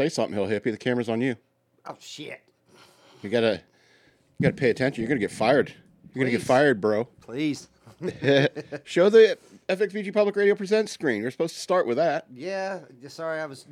[0.00, 0.70] say something, Hill Hippie.
[0.70, 1.36] The camera's on you.
[1.86, 2.40] Oh shit!
[3.22, 3.60] You gotta,
[4.38, 5.02] you gotta pay attention.
[5.02, 5.74] You're gonna get fired.
[6.14, 6.46] You're gonna get Please.
[6.46, 7.04] fired, bro.
[7.20, 7.68] Please.
[8.84, 9.36] Show the
[9.68, 11.22] FXVG Public Radio Presents screen.
[11.22, 12.26] We're supposed to start with that.
[12.34, 12.80] Yeah.
[13.08, 13.66] Sorry, I was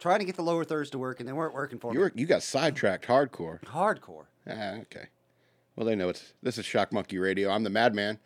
[0.00, 2.02] trying to get the lower thirds to work, and they weren't working for You me.
[2.04, 3.62] were, you got sidetracked hardcore.
[3.64, 4.24] Hardcore.
[4.48, 5.06] Ah, okay.
[5.76, 7.50] Well, they know it's this is Shock Monkey Radio.
[7.50, 8.18] I'm the Madman.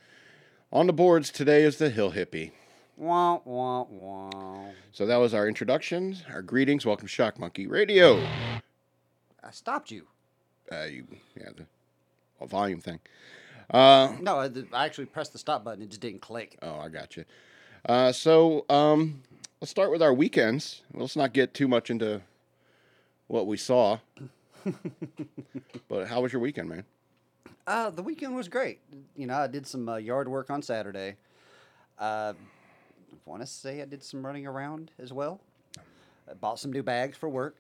[0.72, 2.52] On the boards today is the Hill Hippie.
[3.00, 4.64] Wah wah wah.
[4.92, 6.84] So that was our introductions, our greetings.
[6.84, 8.22] Welcome to Shock Monkey Radio.
[9.42, 10.06] I stopped you.
[10.70, 11.64] Uh, you, yeah, the
[12.38, 13.00] well, volume thing.
[13.70, 15.82] Uh, No, I, I actually pressed the stop button.
[15.82, 16.58] It just didn't click.
[16.60, 17.24] oh, I got you.
[17.88, 19.22] Uh, so um,
[19.62, 20.82] let's start with our weekends.
[20.92, 22.20] Let's not get too much into
[23.28, 24.00] what we saw.
[25.88, 26.84] but how was your weekend, man?
[27.66, 28.80] Uh, the weekend was great.
[29.16, 31.16] You know, I did some uh, yard work on Saturday.
[31.98, 32.34] Uh,
[33.24, 35.40] want to say I did some running around as well.
[36.30, 37.56] I bought some new bags for work.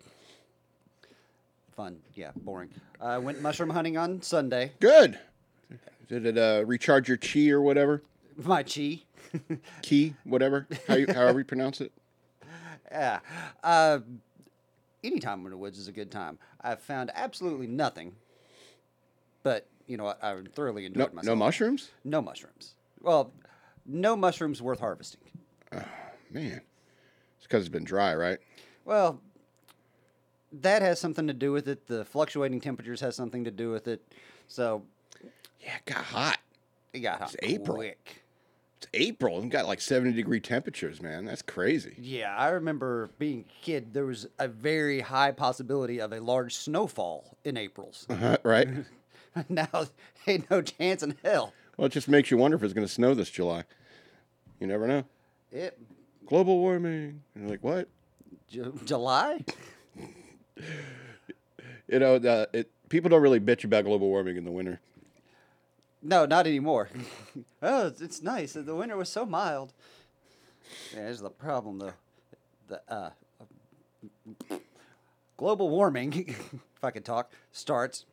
[1.76, 2.70] Fun, yeah, boring.
[3.00, 4.72] I went mushroom hunting on Sunday.
[4.80, 5.18] Good.
[6.08, 8.02] Did it uh, recharge your chi or whatever?
[8.36, 9.02] My chi.
[9.82, 11.92] Key, whatever, how you, however you pronounce it.
[12.90, 13.20] Yeah.
[13.62, 14.00] Uh,
[15.04, 16.38] any time in the woods is a good time.
[16.60, 18.16] I found absolutely nothing,
[19.44, 20.22] but you know what?
[20.22, 21.26] I thoroughly enjoyed No, myself.
[21.26, 21.90] no mushrooms.
[22.04, 22.74] No mushrooms.
[23.00, 23.32] Well,
[23.86, 25.20] no mushrooms worth harvesting.
[25.72, 26.60] Man,
[27.38, 28.38] it's because it's been dry, right?
[28.84, 29.20] Well,
[30.52, 31.86] that has something to do with it.
[31.86, 34.00] The fluctuating temperatures has something to do with it.
[34.48, 34.82] So
[35.60, 36.38] Yeah, it got hot.
[36.92, 37.76] it got hot It's April.
[37.76, 38.22] quick.
[38.78, 41.24] It's April and got like 70 degree temperatures, man.
[41.24, 41.94] That's crazy.
[41.98, 43.92] Yeah, I remember being a kid.
[43.92, 48.06] There was a very high possibility of a large snowfall in April's.
[48.08, 48.68] Uh-huh, right?
[49.48, 49.68] now,
[50.26, 51.52] ain't no chance in hell.
[51.76, 53.64] well, it just makes you wonder if it's going to snow this July.
[54.60, 55.04] You never know.
[55.52, 55.78] It
[56.26, 57.22] Global warming.
[57.34, 57.88] And you're like, what?
[58.48, 59.44] Ju- July.
[61.88, 64.80] You know, uh, it, people don't really bitch about global warming in the winter.
[66.02, 66.88] No, not anymore.
[67.62, 68.52] oh, it's, it's nice.
[68.52, 69.72] The winter was so mild.
[70.94, 71.92] Yeah, here's the problem, though.
[72.68, 73.10] The uh,
[75.36, 76.12] global warming,
[76.76, 78.04] if I could talk, starts.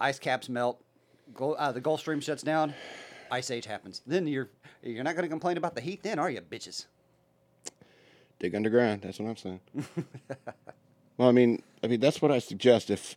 [0.00, 0.82] Ice caps melt.
[1.34, 2.74] Glo- uh, the Gulf Stream shuts down.
[3.30, 4.02] Ice age happens.
[4.06, 4.48] Then you're
[4.82, 6.86] you're not going to complain about the heat, then, are you, bitches?
[8.38, 9.02] Dig underground.
[9.02, 9.60] That's what I'm saying.
[11.16, 12.90] well, I mean, I mean that's what I suggest.
[12.90, 13.16] If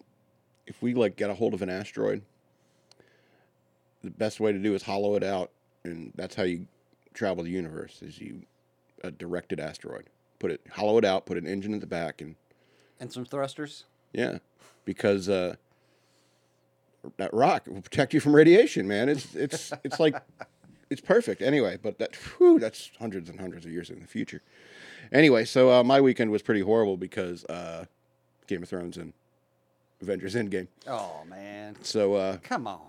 [0.67, 2.21] if we like get a hold of an asteroid,
[4.03, 5.51] the best way to do is hollow it out,
[5.83, 6.67] and that's how you
[7.13, 8.01] travel the universe.
[8.01, 8.43] Is you
[9.03, 10.05] a directed asteroid,
[10.39, 12.35] put it hollow it out, put an engine at the back, and
[12.99, 13.85] And some thrusters.
[14.11, 14.39] yeah,
[14.85, 15.55] because uh,
[17.17, 19.09] that rock will protect you from radiation, man.
[19.09, 20.15] It's it's it's like
[20.89, 21.77] it's perfect anyway.
[21.81, 24.41] But that whew, that's hundreds and hundreds of years in the future.
[25.11, 27.85] Anyway, so uh, my weekend was pretty horrible because uh,
[28.47, 29.13] Game of Thrones and
[30.01, 30.67] Avengers Endgame.
[30.87, 31.75] Oh, man.
[31.81, 32.81] So uh, Come on.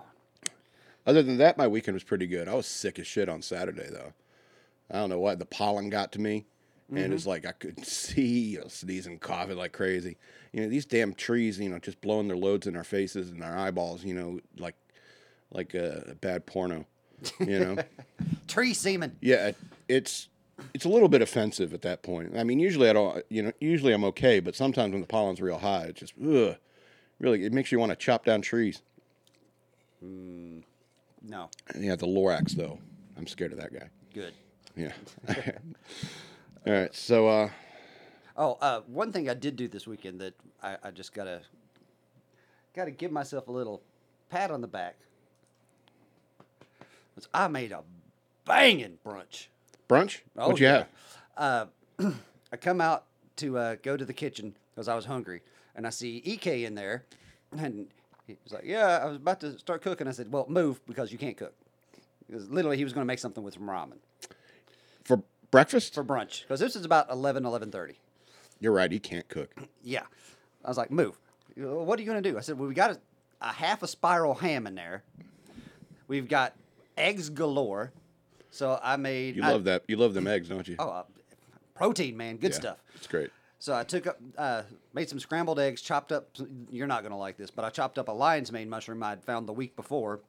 [1.06, 2.48] other than that, my weekend was pretty good.
[2.48, 4.12] I was sick as shit on Saturday though.
[4.91, 6.44] I don't know why the pollen got to me,
[6.91, 7.31] and it's mm-hmm.
[7.31, 10.17] like I could see you know, sneezing, coughing like crazy.
[10.53, 13.43] You know these damn trees, you know, just blowing their loads in our faces and
[13.43, 14.05] our eyeballs.
[14.05, 14.77] You know, like
[15.50, 16.87] like a, a bad porno.
[17.41, 17.77] You know,
[18.49, 19.17] Tree semen.
[19.21, 19.56] yeah, it,
[19.89, 20.28] it's
[20.75, 22.37] it's a little bit offensive at that point.
[22.37, 23.25] I mean, usually I don't.
[23.31, 26.56] You know, usually I'm okay, but sometimes when the pollen's real high, it just ugh,
[27.19, 28.83] really it makes you want to chop down trees.
[30.05, 30.62] Mm,
[31.22, 31.49] no.
[31.78, 32.78] Yeah, the Lorax though,
[33.16, 33.89] I'm scared of that guy.
[34.12, 34.34] Good.
[34.77, 34.93] Yeah.
[36.66, 36.94] All right.
[36.94, 37.50] So, uh,
[38.36, 41.41] Oh, uh, one thing I did do this weekend that I, I just gotta
[42.75, 43.80] gotta give myself a little
[44.28, 44.97] pat on the back.
[47.15, 47.83] Was I made a
[48.44, 49.47] banging brunch.
[49.89, 50.21] brunch.
[50.36, 50.84] Oh, What'd you yeah.
[51.36, 51.71] have?
[52.00, 52.10] Uh,
[52.53, 53.04] I come out
[53.36, 55.42] to uh, go to the kitchen because I was hungry,
[55.77, 57.04] and I see Ek in there,
[57.56, 57.86] and
[58.27, 61.12] he was like, "Yeah, I was about to start cooking." I said, "Well, move because
[61.12, 61.54] you can't cook."
[62.27, 63.98] Because literally, he was going to make something with some ramen
[65.04, 65.22] For
[65.54, 65.95] breakfast?
[65.95, 67.95] for brunch because this is about 11, 11.30.
[68.60, 68.91] You're right.
[68.91, 69.54] He can't cook.
[69.83, 70.03] Yeah.
[70.65, 71.18] I was like, move.
[71.56, 72.36] What are you going to do?
[72.36, 72.98] I said, well, we got a,
[73.41, 75.03] a half a spiral ham in there.
[76.09, 76.54] We've got
[76.97, 77.92] eggs galore.
[78.51, 79.36] So I made.
[79.36, 79.83] You I- love that.
[79.89, 80.77] You love them eggs, don't you?
[80.78, 81.03] Oh, uh,
[81.74, 82.36] protein, man.
[82.36, 82.78] Good Yeah, stuff.
[82.97, 83.30] It's great.
[83.59, 84.62] So I took up, uh,
[84.92, 86.28] made some scrambled eggs, chopped up.
[86.71, 89.24] You're not going to like this, but I chopped up a lion's mane mushroom I'd
[89.24, 90.21] found the week before.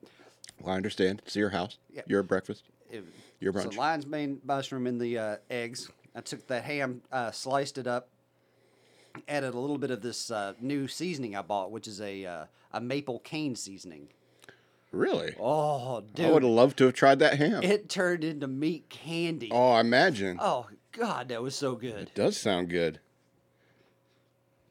[0.61, 1.21] Well, I understand.
[1.25, 1.77] It's your house.
[1.93, 2.03] Yeah.
[2.07, 2.63] Your breakfast.
[2.89, 3.03] It,
[3.39, 5.89] Your so lion's mane mushroom in the uh, eggs.
[6.15, 8.07] I took that ham, uh, sliced it up,
[9.27, 12.45] added a little bit of this uh, new seasoning I bought, which is a uh,
[12.71, 14.07] a maple cane seasoning.
[14.91, 15.35] Really?
[15.39, 16.27] Oh, dude!
[16.27, 17.63] I would have loved to have tried that ham.
[17.63, 19.49] it turned into meat candy.
[19.51, 20.37] oh, I imagine.
[20.41, 22.03] Oh God, that was so good.
[22.03, 22.99] It does sound good.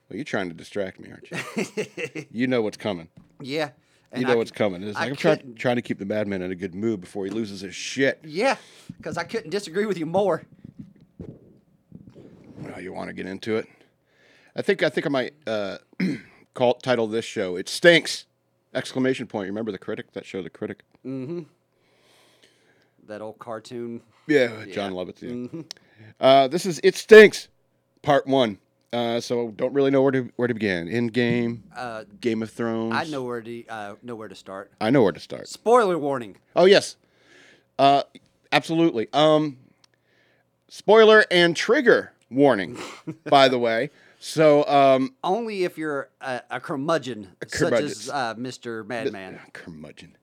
[0.09, 2.27] Well, you're trying to distract me, aren't you?
[2.31, 3.09] you know what's coming.
[3.41, 3.71] yeah.
[4.17, 4.83] You know I what's c- coming.
[4.83, 7.25] It's I like I'm trying, trying to keep the madman in a good mood before
[7.25, 8.21] he loses his shit.
[8.25, 8.57] Yeah,
[8.97, 10.45] because I couldn't disagree with you more.
[12.59, 13.67] Well, you want to get into it?
[14.57, 15.79] I think I think I might uh,
[16.55, 18.27] call title this show "It Stinks!"
[18.73, 19.47] Exclamation point.
[19.49, 20.13] Remember the critic?
[20.13, 20.83] That show, the critic.
[21.07, 21.43] Mm-hmm.
[23.07, 24.01] That old cartoon.
[24.27, 25.23] Yeah, Jon Lovitz.
[25.23, 25.63] Yeah.
[26.21, 27.49] Uh, this is "It Stinks,"
[28.03, 28.59] part one.
[28.95, 30.87] Uh, so don't really know where to where to begin.
[30.87, 32.95] In game, Uh, Game of Thrones.
[32.95, 34.71] I know where to uh, know where to start.
[34.81, 35.49] I know where to start.
[35.49, 36.37] Spoiler warning.
[36.55, 36.97] Oh yes,
[37.79, 38.05] uh,
[38.53, 39.09] absolutely.
[39.13, 39.57] Um,
[40.69, 42.79] spoiler and trigger warning,
[43.25, 43.91] by the way.
[44.21, 47.89] So um, Only if you're a, a curmudgeon, curmudgeon.
[47.89, 48.87] such as uh, Mr.
[48.87, 49.39] Madman.
[49.53, 50.17] curmudgeon.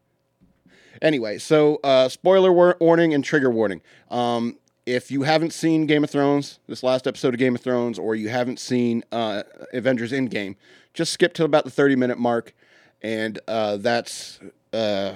[1.02, 3.82] Anyway, so uh, spoiler war- warning and trigger warning.
[4.10, 8.00] Um, if you haven't seen Game of Thrones, this last episode of Game of Thrones,
[8.00, 9.44] or you haven't seen uh,
[9.74, 10.56] Avengers Endgame,
[10.94, 12.54] just skip to about the thirty minute mark,
[13.02, 14.40] and uh, that's
[14.74, 15.14] uh,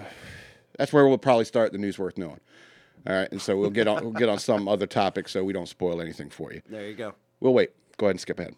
[0.77, 2.39] that's where we'll probably start the news worth knowing.
[3.07, 5.53] All right, and so we'll get on we'll get on some other topic so we
[5.53, 6.61] don't spoil anything for you.
[6.69, 7.15] There you go.
[7.39, 7.71] We'll wait.
[7.97, 8.55] Go ahead and skip ahead.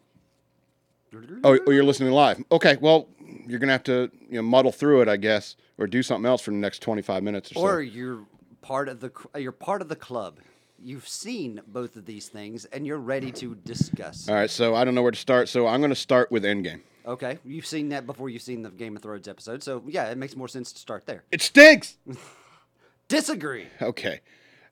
[1.43, 2.43] Oh, oh, you're listening live.
[2.51, 3.07] Okay, well,
[3.47, 6.41] you're gonna have to you know muddle through it, I guess, or do something else
[6.41, 7.61] for the next 25 minutes or so.
[7.61, 8.25] Or you're
[8.61, 10.39] part of the you're part of the club.
[10.79, 14.29] You've seen both of these things and you're ready to discuss.
[14.29, 16.81] All right, so I don't know where to start, so I'm gonna start with Endgame.
[17.05, 20.17] Okay, you've seen that before you've seen the Game of Thrones episode, so yeah, it
[20.17, 21.23] makes more sense to start there.
[21.31, 21.97] It stinks.
[23.07, 23.67] Disagree.
[23.81, 24.19] Okay,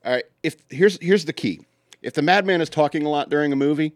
[0.04, 0.25] all right.
[0.44, 1.62] If here's here's the key:
[2.02, 3.94] if the madman is talking a lot during a movie,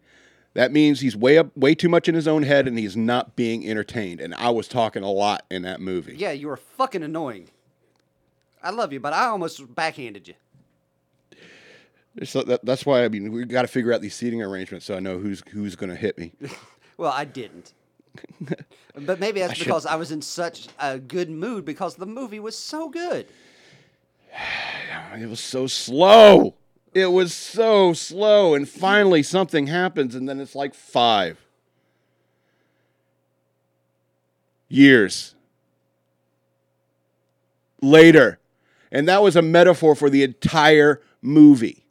[0.54, 3.36] that means he's way up, way too much in his own head, and he's not
[3.36, 4.20] being entertained.
[4.22, 6.16] And I was talking a lot in that movie.
[6.16, 7.50] Yeah, you were fucking annoying.
[8.64, 10.34] I love you, but I almost backhanded you.
[12.24, 14.96] So that, that's why I mean we got to figure out these seating arrangements so
[14.96, 16.34] I know who's who's gonna hit me.
[16.98, 17.72] Well, I didn't.
[18.94, 22.42] but maybe that's should- because I was in such a good mood because the movie
[22.42, 23.26] was so good.
[25.18, 26.56] It was so slow.
[26.94, 28.54] It was so slow.
[28.54, 31.38] And finally something happens, and then it's like five
[34.68, 35.36] years
[37.82, 38.40] later.
[38.92, 41.86] And that was a metaphor for the entire movie.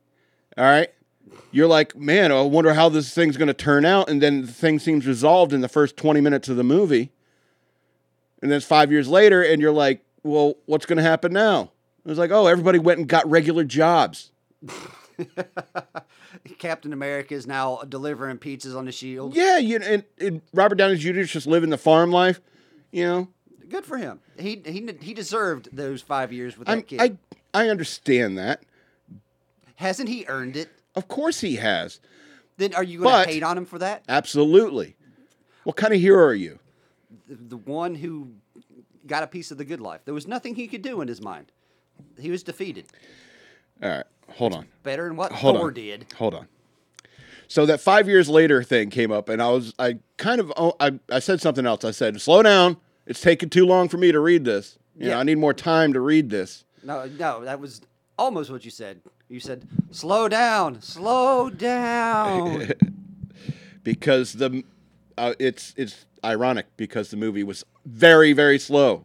[0.58, 0.90] All right?
[1.50, 4.10] You're like, man, I wonder how this thing's going to turn out.
[4.10, 7.10] And then the thing seems resolved in the first 20 minutes of the movie.
[8.42, 11.70] And then it's five years later, and you're like, well, what's going to happen now?
[12.04, 14.32] It was like, oh, everybody went and got regular jobs.
[16.58, 19.34] Captain America is now delivering pizzas on the shield.
[19.34, 21.20] Yeah, you and, and Robert Downey Jr.
[21.20, 22.40] is just living the farm life.
[22.92, 23.28] You know,
[23.68, 24.20] Good for him.
[24.38, 27.00] He he he deserved those five years with that I'm, kid.
[27.00, 27.16] I
[27.52, 28.62] I understand that.
[29.78, 30.68] Hasn't he earned it?
[30.96, 32.00] Of course he has.
[32.56, 34.02] Then are you going to hate on him for that?
[34.08, 34.96] Absolutely.
[35.62, 36.58] What kind of hero are you?
[37.28, 38.32] The, the one who
[39.06, 40.00] got a piece of the good life.
[40.04, 41.52] There was nothing he could do in his mind.
[42.18, 42.86] He was defeated.
[43.80, 44.66] All right, hold on.
[44.82, 45.74] Better than what Hold Thor on.
[45.74, 46.06] did.
[46.16, 46.48] Hold on.
[47.46, 50.74] So that five years later thing came up, and I was I kind of oh,
[50.80, 51.84] I I said something else.
[51.84, 52.76] I said, "Slow down.
[53.06, 54.78] It's taking too long for me to read this.
[54.96, 55.18] You know, Yeah.
[55.20, 57.80] I need more time to read this." No, no, that was
[58.18, 59.00] almost what you said.
[59.28, 62.72] You said, "Slow down, slow down."
[63.84, 64.64] because the
[65.18, 69.04] uh, it's it's ironic because the movie was very very slow.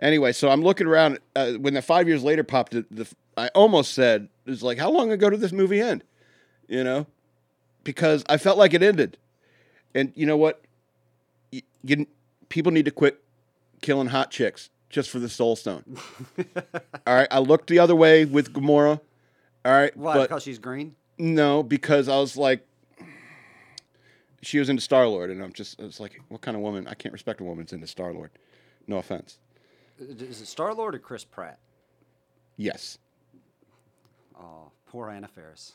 [0.00, 2.72] Anyway, so I'm looking around uh, when the five years later popped.
[2.72, 6.02] The, the I almost said it's like how long ago did this movie end?
[6.68, 7.06] You know,
[7.84, 9.18] because I felt like it ended,
[9.94, 10.62] and you know what?
[11.52, 12.06] You, you
[12.48, 13.22] people need to quit
[13.82, 15.84] killing hot chicks just for the soul stone.
[17.06, 19.00] All right, I looked the other way with Gamora.
[19.64, 20.14] All right, Why?
[20.14, 20.94] but because she's green.
[21.18, 22.66] no, because I was like,
[24.40, 26.86] she was into Star Lord, and I'm just, it's like, what kind of woman?
[26.86, 28.30] I can't respect a woman that's into Star Lord.
[28.86, 29.38] No offense.
[30.00, 31.58] Uh, is it Star Lord or Chris Pratt?
[32.56, 32.98] Yes.
[34.40, 35.72] Oh, poor Anna Faris.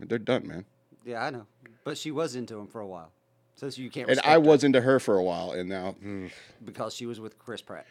[0.00, 0.64] They're done, man.
[1.04, 1.46] Yeah, I know,
[1.84, 3.12] but she was into him for a while,
[3.54, 4.10] so you can't.
[4.10, 6.30] And I her was into her for a while, and now, mm.
[6.64, 7.86] because she was with Chris Pratt.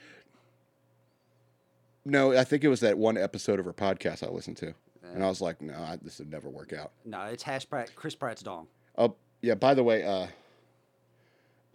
[2.05, 4.73] no, I think it was that one episode of her podcast I listened to,
[5.13, 6.91] and I was like, no, I, this would never work out.
[7.05, 7.91] No, it's Hash Pratt.
[7.95, 8.67] Chris Pratt's dong.
[8.97, 9.55] Oh, yeah.
[9.55, 10.27] By the way, uh,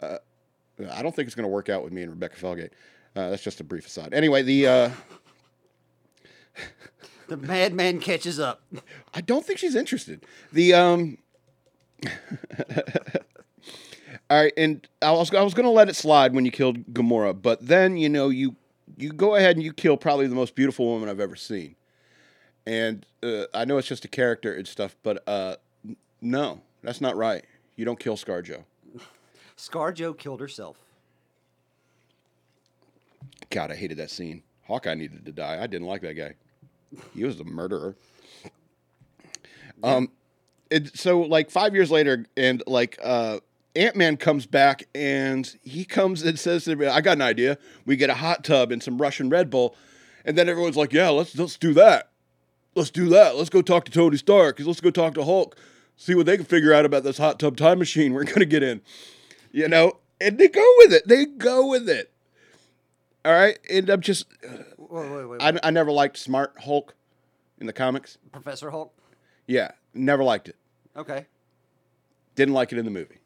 [0.01, 0.17] uh,
[0.91, 2.71] I don't think it's going to work out with me and Rebecca Felgate.
[3.15, 4.13] Uh, that's just a brief aside.
[4.13, 4.89] Anyway, the uh,
[7.27, 8.61] The madman catches up.
[9.13, 10.25] I don't think she's interested.
[10.51, 11.17] The um.
[14.29, 17.39] All right, and I was I was gonna let it slide when you killed Gamora,
[17.39, 18.55] but then you know you
[18.97, 21.75] you go ahead and you kill probably the most beautiful woman I've ever seen,
[22.65, 25.55] and uh, I know it's just a character and stuff, but uh,
[26.21, 27.43] no, That's not right.
[27.75, 28.63] You don't kill ScarJo.
[29.57, 30.77] ScarJo killed herself.
[33.49, 34.43] God, I hated that scene.
[34.67, 35.61] Hawkeye needed to die.
[35.61, 36.33] I didn't like that guy.
[37.13, 37.95] He was a murderer.
[39.83, 40.09] Um,
[40.69, 43.39] it, so like five years later, and like uh,
[43.75, 47.57] Ant Man comes back, and he comes and says to me, "I got an idea.
[47.85, 49.75] We get a hot tub and some Russian Red Bull."
[50.23, 52.11] And then everyone's like, "Yeah, let's let's do that.
[52.75, 53.35] Let's do that.
[53.35, 54.59] Let's go talk to Tony Stark.
[54.59, 55.57] Let's go talk to Hulk.
[55.97, 58.63] See what they can figure out about this hot tub time machine we're gonna get
[58.63, 58.81] in."
[59.51, 61.07] You know, and they go with it.
[61.07, 62.11] They go with it.
[63.23, 64.25] All right, and I'm just
[64.89, 65.41] Wait, wait, wait.
[65.41, 66.95] I, I never liked Smart Hulk
[67.59, 68.17] in the comics.
[68.31, 68.93] Professor Hulk.
[69.47, 70.55] Yeah, never liked it.
[70.95, 71.25] Okay.
[72.35, 73.19] Didn't like it in the movie.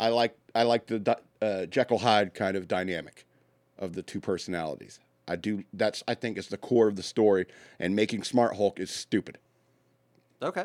[0.00, 3.26] I like I like the uh, Jekyll Hyde kind of dynamic
[3.78, 4.98] of the two personalities.
[5.28, 5.62] I do.
[5.72, 7.46] That's I think is the core of the story,
[7.78, 9.38] and making Smart Hulk is stupid.
[10.42, 10.64] Okay.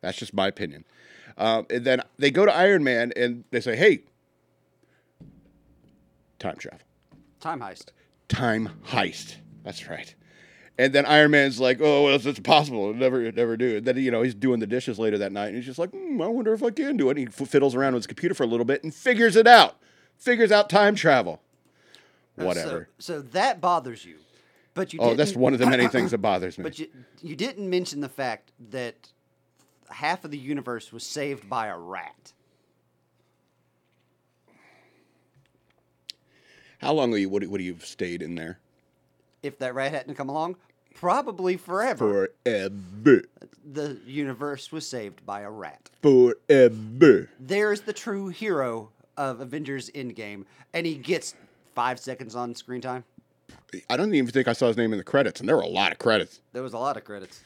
[0.00, 0.84] That's just my opinion.
[1.38, 4.02] Um, and then they go to Iron Man and they say, "Hey,
[6.38, 6.80] time travel."
[7.40, 7.90] Time heist.
[8.28, 9.36] time heist.
[9.62, 10.12] That's right.
[10.78, 12.94] And then Iron Man's like, "Oh, well, it's, it's possible.
[12.94, 15.56] Never, never do it." Then you know he's doing the dishes later that night, and
[15.56, 17.74] he's just like, hmm, "I wonder if I can do it." And he f- fiddles
[17.74, 19.76] around with his computer for a little bit and figures it out.
[20.16, 21.40] Figures out time travel.
[22.36, 22.88] Whatever.
[22.98, 24.18] So, so that bothers you,
[24.74, 25.00] but you.
[25.00, 26.62] oh, that's one of the many things that bothers me.
[26.62, 26.86] But you
[27.22, 29.08] you didn't mention the fact that
[29.90, 32.32] half of the universe was saved by a rat.
[36.78, 38.60] How long would you would, would you have stayed in there?
[39.42, 40.56] If that rat hadn't come along,
[40.98, 42.28] probably forever.
[42.44, 43.22] Forever.
[43.70, 45.90] The universe was saved by a rat.
[46.02, 47.28] Forever.
[47.38, 51.34] There's the true hero of Avengers Endgame, and he gets
[51.74, 53.04] five seconds on screen time.
[53.90, 55.66] I don't even think I saw his name in the credits, and there were a
[55.68, 56.40] lot of credits.
[56.52, 57.40] There was a lot of credits.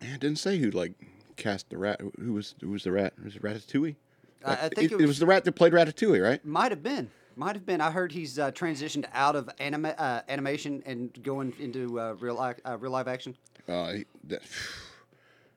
[0.00, 0.92] Yeah, it didn't say who like
[1.36, 2.00] cast the rat.
[2.20, 3.14] Who was who was the rat?
[3.24, 3.96] Was it Ratatouille?
[4.44, 6.44] I- I think it it was was- the rat that played Ratatouille, right?
[6.44, 7.10] Might have been.
[7.36, 7.80] Might have been.
[7.80, 12.40] I heard he's uh, transitioned out of anima- uh, animation and going into uh, real
[12.40, 13.36] li- uh, real live action.
[13.68, 14.42] Uh, he- that,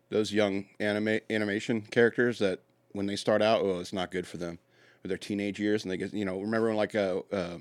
[0.09, 2.61] those young anime animation characters that
[2.93, 4.59] when they start out, oh, it's not good for them
[5.03, 7.57] with their teenage years, and they get you know remember when like uh, uh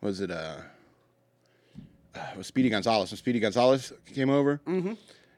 [0.00, 0.58] was it uh,
[2.14, 4.92] uh was Speedy Gonzales when Speedy Gonzales came over, mm-hmm.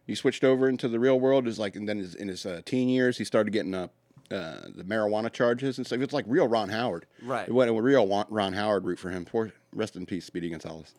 [0.07, 1.47] he switched over into the real world.
[1.47, 3.93] Is like and then his, in his uh, teen years he started getting up.
[4.31, 6.01] Uh, the marijuana charges and stuff.
[6.01, 7.07] It's like real Ron Howard.
[7.23, 7.49] Right.
[7.49, 9.25] It went with real Ron Howard root for him.
[9.25, 10.93] Poor, rest in peace, Speedy Gonzales.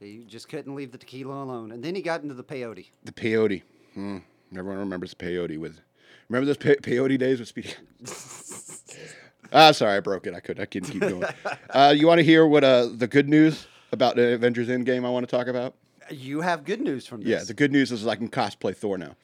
[0.00, 2.86] He just couldn't leave the tequila alone, and then he got into the peyote.
[3.04, 3.62] The peyote.
[3.94, 4.18] Hmm.
[4.52, 5.80] Everyone remembers the peyote with.
[6.28, 7.74] Remember those pe- peyote days with Speedy?
[9.52, 10.34] ah, sorry, I broke it.
[10.34, 10.62] I couldn't.
[10.62, 11.24] I couldn't keep going.
[11.70, 15.10] Uh, you want to hear what uh, the good news about the Avengers Endgame I
[15.10, 15.74] want to talk about?
[16.10, 17.28] You have good news from this.
[17.28, 19.16] Yeah, the good news is I can cosplay Thor now.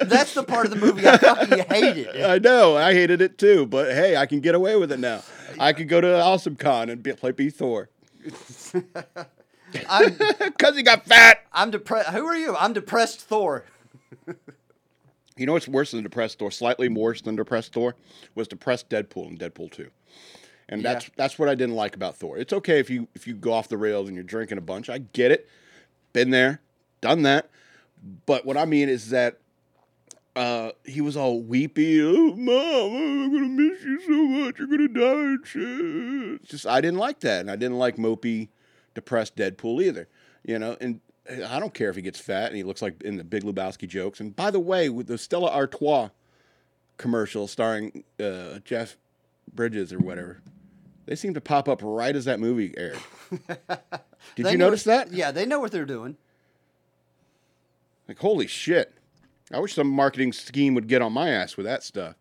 [0.00, 2.22] That's the part of the movie I fucking hated.
[2.22, 2.76] I know.
[2.76, 5.22] I hated it too, but hey, I can get away with it now.
[5.58, 7.88] I could go to Awesome Con and be, play be Thor
[9.72, 11.38] because he got fat.
[11.52, 12.10] I'm depressed.
[12.10, 12.54] Who are you?
[12.56, 13.64] I'm depressed Thor.
[15.38, 16.50] You know what's worse than depressed Thor?
[16.50, 17.94] Slightly worse than depressed Thor
[18.34, 19.90] was depressed Deadpool in Deadpool 2.
[20.70, 20.94] And Yeah.
[20.94, 22.38] that's that's what I didn't like about Thor.
[22.38, 24.88] It's okay if you if you go off the rails and you're drinking a bunch.
[24.88, 25.46] I get it.
[26.14, 26.62] Been there,
[27.00, 27.50] done that.
[28.26, 29.38] But what I mean is that
[30.36, 32.02] uh, he was all weepy.
[32.02, 34.58] Oh, mom, I'm gonna miss you so much.
[34.58, 36.44] You're gonna die and shit.
[36.44, 38.48] Just I didn't like that, and I didn't like mopey,
[38.94, 40.08] depressed Deadpool either.
[40.44, 41.00] You know, and
[41.48, 43.88] I don't care if he gets fat and he looks like in the Big Lebowski
[43.88, 44.20] jokes.
[44.20, 46.10] And by the way, with the Stella Artois
[46.98, 48.96] commercial starring uh, Jeff
[49.52, 50.40] Bridges or whatever,
[51.06, 52.98] they seem to pop up right as that movie aired.
[54.36, 55.12] Did you notice that?
[55.12, 56.16] Yeah, they know what they're doing.
[58.08, 58.92] Like, holy shit.
[59.52, 62.16] I wish some marketing scheme would get on my ass with that stuff.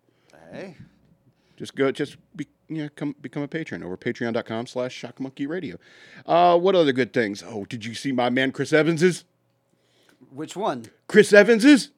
[0.52, 0.78] Hey,
[1.58, 5.48] Just go, just be, you know, come become a patron over patreon.com slash shock monkey
[5.48, 5.78] radio.
[6.26, 7.44] Uh, what other good things?
[7.46, 9.24] Oh, did you see my man Chris Evans's?
[10.32, 10.86] which one?
[11.08, 11.92] Chris Evans's?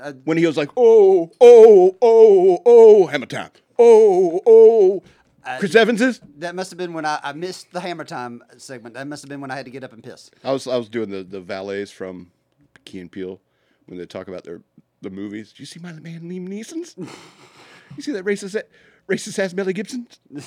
[0.00, 3.50] Uh, When he was like, oh, oh, oh, oh, hammer time.
[3.78, 5.02] Oh, oh.
[5.58, 6.20] Chris Evans's?
[6.38, 8.94] that must have been when I, I missed the Hammer Time segment.
[8.96, 10.28] That must have been when I had to get up and piss.
[10.42, 12.32] I was I was doing the, the valets from
[12.86, 13.40] Key and Peele
[13.84, 14.62] when they talk about their
[15.02, 15.50] the movies.
[15.50, 16.94] Did you see my man Liam Neeson's?
[17.96, 18.60] you see that racist
[19.08, 20.08] racist ass Melly Gibson?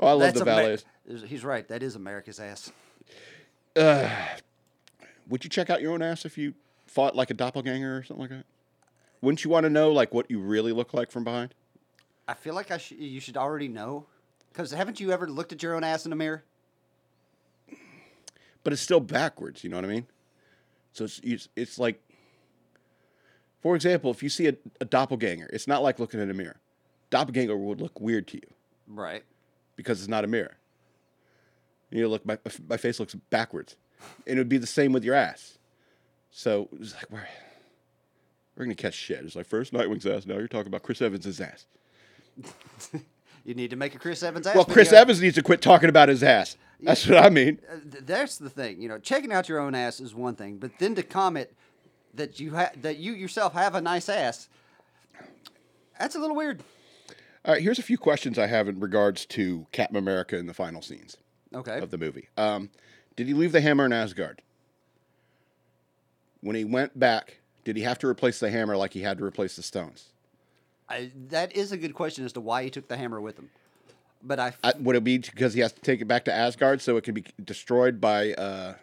[0.00, 0.84] oh, I love the Ama- valets.
[1.26, 1.66] He's right.
[1.68, 2.72] That is America's ass.
[3.76, 4.08] Uh,
[5.28, 6.54] would you check out your own ass if you
[6.86, 8.46] fought like a doppelganger or something like that?
[9.20, 11.54] Wouldn't you want to know like what you really look like from behind?
[12.28, 14.06] I feel like I sh- you should already know.
[14.52, 16.42] Because haven't you ever looked at your own ass in a mirror?
[18.64, 19.62] But it's still backwards.
[19.62, 20.06] You know what I mean?
[20.96, 22.00] So it's it's, it's like,
[23.60, 26.56] for example, if you see a, a doppelganger, it's not like looking in a mirror.
[27.10, 28.48] Doppelganger would look weird to you
[28.88, 29.22] Right.
[29.76, 30.56] because it's not a mirror.
[31.90, 32.38] You look, my,
[32.68, 33.76] my face looks backwards,
[34.26, 35.58] and it would be the same with your ass.
[36.30, 37.28] So it's like we're
[38.56, 39.20] we're gonna catch shit.
[39.24, 40.26] It's like first Nightwing's ass.
[40.26, 41.66] Now you're talking about Chris Evans' ass.
[43.46, 44.56] You need to make a Chris Evans ass.
[44.56, 45.02] Well, Chris video.
[45.02, 46.56] Evans needs to quit talking about his ass.
[46.80, 47.60] That's what I mean.
[47.70, 48.82] Uh, that's the thing.
[48.82, 51.48] You know, checking out your own ass is one thing, but then to comment
[52.14, 54.48] that you ha- that you yourself have a nice ass,
[55.98, 56.62] that's a little weird.
[57.44, 60.54] All right, here's a few questions I have in regards to Captain America in the
[60.54, 61.16] final scenes
[61.54, 61.78] Okay.
[61.78, 62.28] of the movie.
[62.36, 62.70] Um,
[63.14, 64.42] did he leave the hammer in Asgard?
[66.40, 69.24] When he went back, did he have to replace the hammer like he had to
[69.24, 70.08] replace the stones?
[70.88, 73.50] I, that is a good question as to why he took the hammer with him.
[74.22, 76.80] But I, I, would it be because he has to take it back to Asgard
[76.80, 78.74] so it can be destroyed by uh,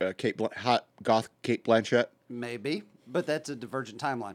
[0.00, 2.06] uh, Kate Bl- hot goth Cate Blanchett?
[2.28, 4.34] maybe, but that's a divergent timeline.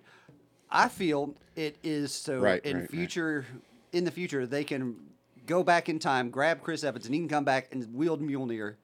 [0.69, 2.89] I feel it is so Right, in right, right.
[2.91, 3.45] future,
[3.91, 4.95] in the future, they can
[5.45, 8.75] go back in time, grab Chris Evans, and he can come back and wield Mjolnir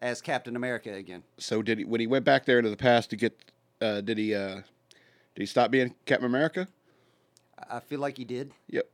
[0.00, 1.22] as Captain America again.
[1.38, 3.38] So did he when he went back there into the past to get?
[3.80, 4.34] Uh, did he?
[4.34, 4.56] Uh,
[5.34, 6.68] did he stop being Captain America?
[7.70, 8.52] I feel like he did.
[8.68, 8.86] Yep.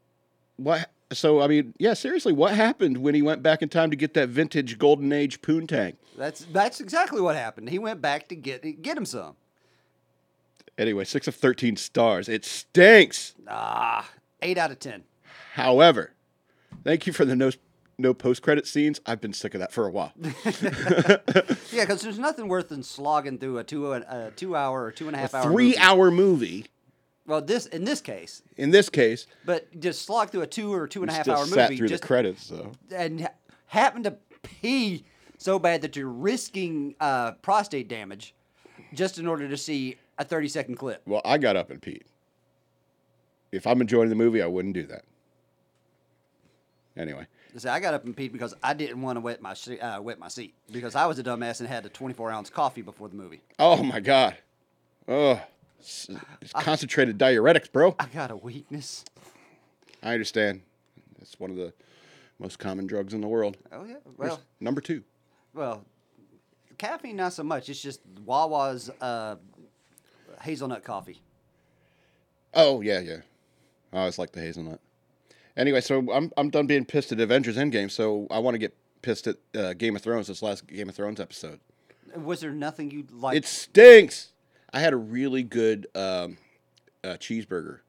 [0.57, 0.91] What?
[1.13, 1.95] So I mean, yeah.
[1.95, 5.43] Seriously, what happened when he went back in time to get that vintage golden age
[5.43, 5.95] poontang?
[6.17, 7.69] That's that's exactly what happened.
[7.69, 9.37] He went back to get get him some.
[10.79, 12.29] Anyway, six of thirteen stars.
[12.29, 13.35] It stinks.
[13.49, 14.09] Ah,
[14.43, 15.05] eight out of ten.
[15.55, 16.13] However,
[16.85, 17.51] thank you for the no
[17.99, 19.01] no post credit scenes.
[19.07, 20.13] I've been sick of that for a while.
[21.73, 25.07] Yeah, because there's nothing worse than slogging through a two a two hour or two
[25.09, 25.79] and a half hour Three movie.
[25.79, 26.67] hour movie.
[27.27, 30.87] Well, this in this case, In this case, but just slog through a two or
[30.87, 32.07] two and a half and a we half still hour sat movie through just the
[32.07, 32.73] credits though.
[32.95, 33.33] and ha-
[33.67, 35.05] happen to pee
[35.39, 38.35] so bad that you're risking uh, prostate damage
[38.95, 41.03] just in order to see a 30 second clip.
[41.07, 42.03] Well, I got up and peed.
[43.53, 45.05] If I'm enjoying the movie, I wouldn't do that.
[46.97, 49.79] Anyway, See, I got up and peed because I didn't want to wet my se-
[49.81, 52.83] uh, wet my seat because I was a dumbass and had a 24 ounce coffee
[52.83, 53.41] before the movie.
[53.59, 54.37] oh my god,
[55.09, 55.41] oh,
[55.87, 56.09] it's,
[56.41, 57.95] it's concentrated diuretics, bro.
[57.99, 59.05] I got a weakness.
[60.03, 60.63] I understand.
[61.21, 61.73] It's one of the
[62.39, 63.57] most common drugs in the world.
[63.73, 63.97] Oh yeah.
[64.17, 65.03] Well, Number two.
[65.55, 65.85] well,
[66.79, 67.69] caffeine not so much.
[67.69, 69.37] It's just Wawa's uh,
[70.43, 71.21] hazelnut coffee.
[72.55, 73.19] Oh yeah, yeah.
[73.93, 74.81] I always like the hazelnut.
[75.57, 78.75] Anyway, so I'm I'm done being pissed at Avengers Endgame, so I want to get
[79.03, 80.27] pissed at uh, Game of Thrones.
[80.27, 81.61] This last Game of Thrones episode.
[82.17, 83.37] Was there nothing you liked?
[83.37, 84.33] It stinks.
[84.73, 86.37] I had a really good um,
[87.05, 87.81] uh, cheeseburger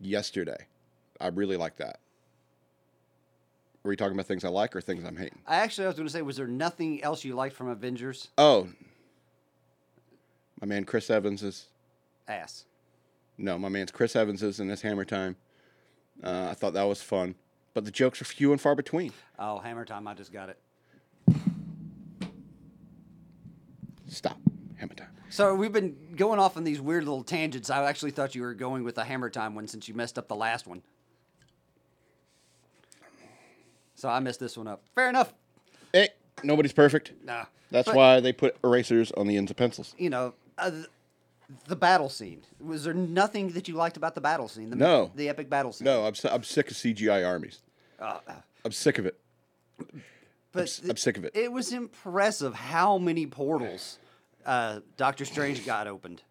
[0.00, 0.66] yesterday.
[1.20, 1.98] I really like that.
[3.82, 5.38] Were we talking about things I like or things I'm hating?
[5.46, 8.28] I actually I was going to say, was there nothing else you liked from Avengers?
[8.36, 8.68] Oh,
[10.60, 11.66] my man Chris Evans is
[12.28, 12.66] Ass.
[13.38, 15.36] no, my man's Chris Evans is in this Hammer Time.
[16.22, 17.34] Uh, I thought that was fun,
[17.72, 19.12] but the jokes are few and far between.
[19.38, 20.06] Oh, Hammer Time!
[20.06, 20.58] I just got it.
[24.08, 24.38] Stop,
[24.76, 25.09] Hammer Time.
[25.30, 27.70] So we've been going off on these weird little tangents.
[27.70, 30.26] I actually thought you were going with the Hammer Time one since you messed up
[30.28, 30.82] the last one.
[33.94, 34.82] So I messed this one up.
[34.94, 35.32] Fair enough.
[35.92, 36.08] Hey,
[36.42, 37.12] nobody's perfect.
[37.24, 37.44] Nah.
[37.70, 39.94] That's But, why they put erasers on the ends of pencils.
[39.96, 40.70] you know uh,
[41.68, 42.42] the battle scene.
[42.60, 44.70] Was there nothing that you liked about the battle scene?
[44.70, 45.10] The, No.
[45.14, 45.84] The epic battle scene.
[45.84, 47.60] No, I'm I'm sick of CGI armies.
[48.00, 48.18] Uh,
[48.64, 49.18] I'm sick of it.
[50.52, 51.32] but s- I'm sick of it.
[51.36, 53.98] It was impressive how many portals
[54.46, 56.22] uh, Doctor Strange got opened.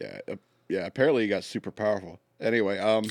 [0.00, 0.36] Yeah, uh,
[0.68, 0.86] yeah.
[0.86, 2.18] Apparently, he got super powerful.
[2.40, 3.04] Anyway, um,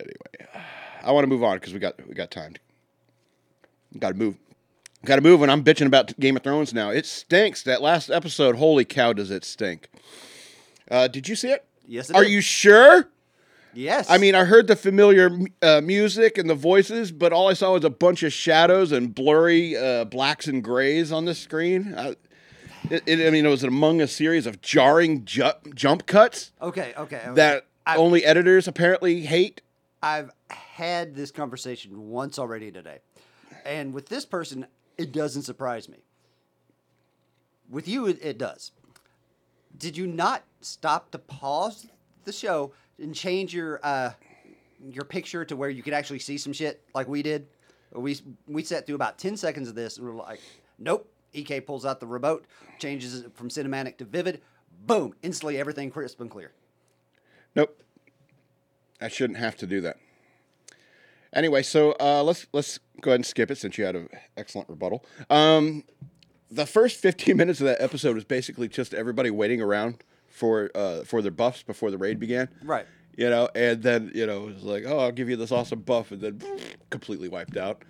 [0.00, 0.64] anyway,
[1.02, 2.54] I want to move on because we got we got time.
[3.98, 4.36] Got to move.
[5.04, 6.90] Got to move, and I'm bitching about Game of Thrones now.
[6.90, 7.62] It stinks.
[7.62, 9.88] That last episode, holy cow, does it stink?
[10.90, 11.64] Uh, did you see it?
[11.86, 12.32] Yes, it Are did.
[12.32, 13.08] you sure?
[13.76, 14.10] Yes.
[14.10, 17.74] I mean, I heard the familiar uh, music and the voices, but all I saw
[17.74, 21.94] was a bunch of shadows and blurry uh, blacks and grays on the screen.
[21.94, 22.16] I,
[22.90, 26.94] it, it, I mean, it was among a series of jarring ju- jump cuts okay,
[26.96, 27.16] okay.
[27.18, 27.34] okay.
[27.34, 29.60] that I- only editors apparently hate.
[30.02, 33.00] I've had this conversation once already today.
[33.66, 35.98] And with this person, it doesn't surprise me.
[37.68, 38.72] With you, it, it does.
[39.76, 41.88] Did you not stop to pause
[42.24, 44.12] the show and change your uh,
[44.90, 47.46] your picture to where you could actually see some shit like we did?
[47.92, 50.40] We we sat through about ten seconds of this and we're like,
[50.78, 51.10] nope.
[51.34, 52.46] Ek pulls out the remote,
[52.78, 54.40] changes it from cinematic to vivid.
[54.86, 55.14] Boom!
[55.22, 56.52] Instantly, everything crisp and clear.
[57.54, 57.78] Nope,
[59.00, 59.98] I shouldn't have to do that.
[61.32, 64.68] Anyway, so uh, let's let's go ahead and skip it since you had an excellent
[64.68, 65.04] rebuttal.
[65.28, 65.84] Um,
[66.50, 70.02] the first 15 minutes of that episode was basically just everybody waiting around
[70.36, 72.48] for uh, for their buffs before the raid began.
[72.62, 72.86] Right.
[73.16, 75.80] You know, and then you know it was like, oh, I'll give you this awesome
[75.80, 76.40] buff, and then
[76.90, 77.82] completely wiped out.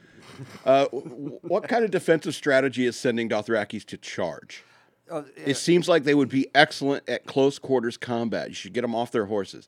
[0.64, 4.62] Uh, w- what kind of defensive strategy is sending Dothrakis to charge?
[5.10, 8.48] Uh, It seems like they would be excellent at close quarters combat.
[8.48, 9.66] You should get them off their horses.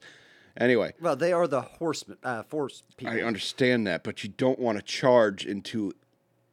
[0.57, 3.15] Anyway, well, they are the horsemen, uh, force people.
[3.15, 5.93] I understand that, but you don't want to charge into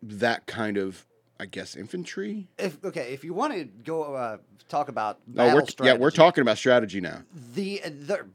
[0.04, 1.06] that kind of,
[1.40, 2.48] I guess, infantry.
[2.58, 4.38] if okay, if you want to go uh,
[4.70, 7.24] talk about No, we're strategy, yeah, we're talking about strategy now.
[7.54, 8.26] the, the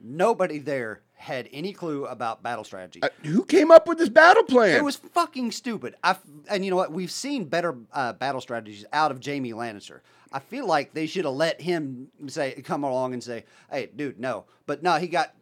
[0.00, 3.02] nobody there had any clue about battle strategy.
[3.02, 4.76] Uh, who came up with this battle plan?
[4.76, 5.94] It was fucking stupid.
[6.02, 6.16] I
[6.48, 6.92] and you know what?
[6.92, 10.00] We've seen better uh, battle strategies out of Jaime Lannister.
[10.32, 14.20] I feel like they should have let him say, come along and say, "Hey, dude,
[14.20, 15.34] no." But no, he got.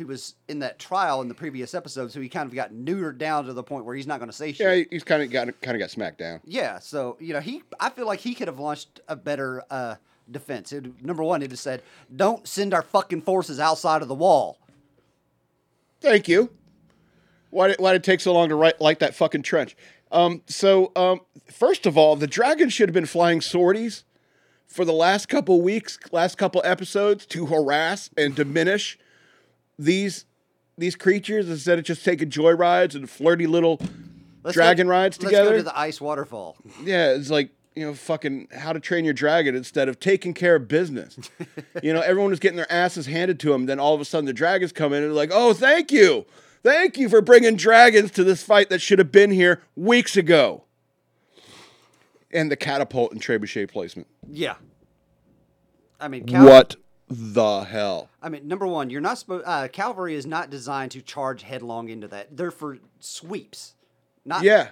[0.00, 3.18] He was in that trial in the previous episode, so he kind of got neutered
[3.18, 4.78] down to the point where he's not going to say shit.
[4.78, 6.40] yeah, he's kind of got kind of got smacked down.
[6.42, 7.62] Yeah, so you know he.
[7.78, 9.96] I feel like he could have launched a better uh,
[10.30, 10.72] defense.
[10.72, 11.82] It, number one, he'd have said,
[12.16, 14.56] "Don't send our fucking forces outside of the wall."
[16.00, 16.48] Thank you.
[17.50, 19.76] Why did, why did it take so long to write, like that fucking trench?
[20.10, 21.20] Um, so, um,
[21.52, 24.04] first of all, the dragon should have been flying sorties
[24.66, 28.98] for the last couple weeks, last couple episodes to harass and diminish
[29.80, 30.24] these
[30.78, 33.80] these creatures instead of just taking joyrides and flirty little
[34.42, 35.50] Let's dragon go, rides let's together.
[35.50, 36.56] go to the ice waterfall.
[36.82, 40.56] Yeah, it's like you know, fucking how to train your dragon instead of taking care
[40.56, 41.16] of business.
[41.82, 43.66] you know, everyone was getting their asses handed to them.
[43.66, 46.26] Then all of a sudden, the dragons come in and they're like, "Oh, thank you,
[46.62, 50.64] thank you for bringing dragons to this fight that should have been here weeks ago."
[52.32, 54.06] And the catapult and trebuchet placement.
[54.28, 54.54] Yeah.
[55.98, 56.76] I mean, What
[57.10, 58.08] the hell?
[58.22, 59.44] I mean, number one, you're not supposed.
[59.46, 62.36] Uh, cavalry is not designed to charge headlong into that.
[62.36, 63.74] They're for sweeps.
[64.24, 64.68] Not Yeah,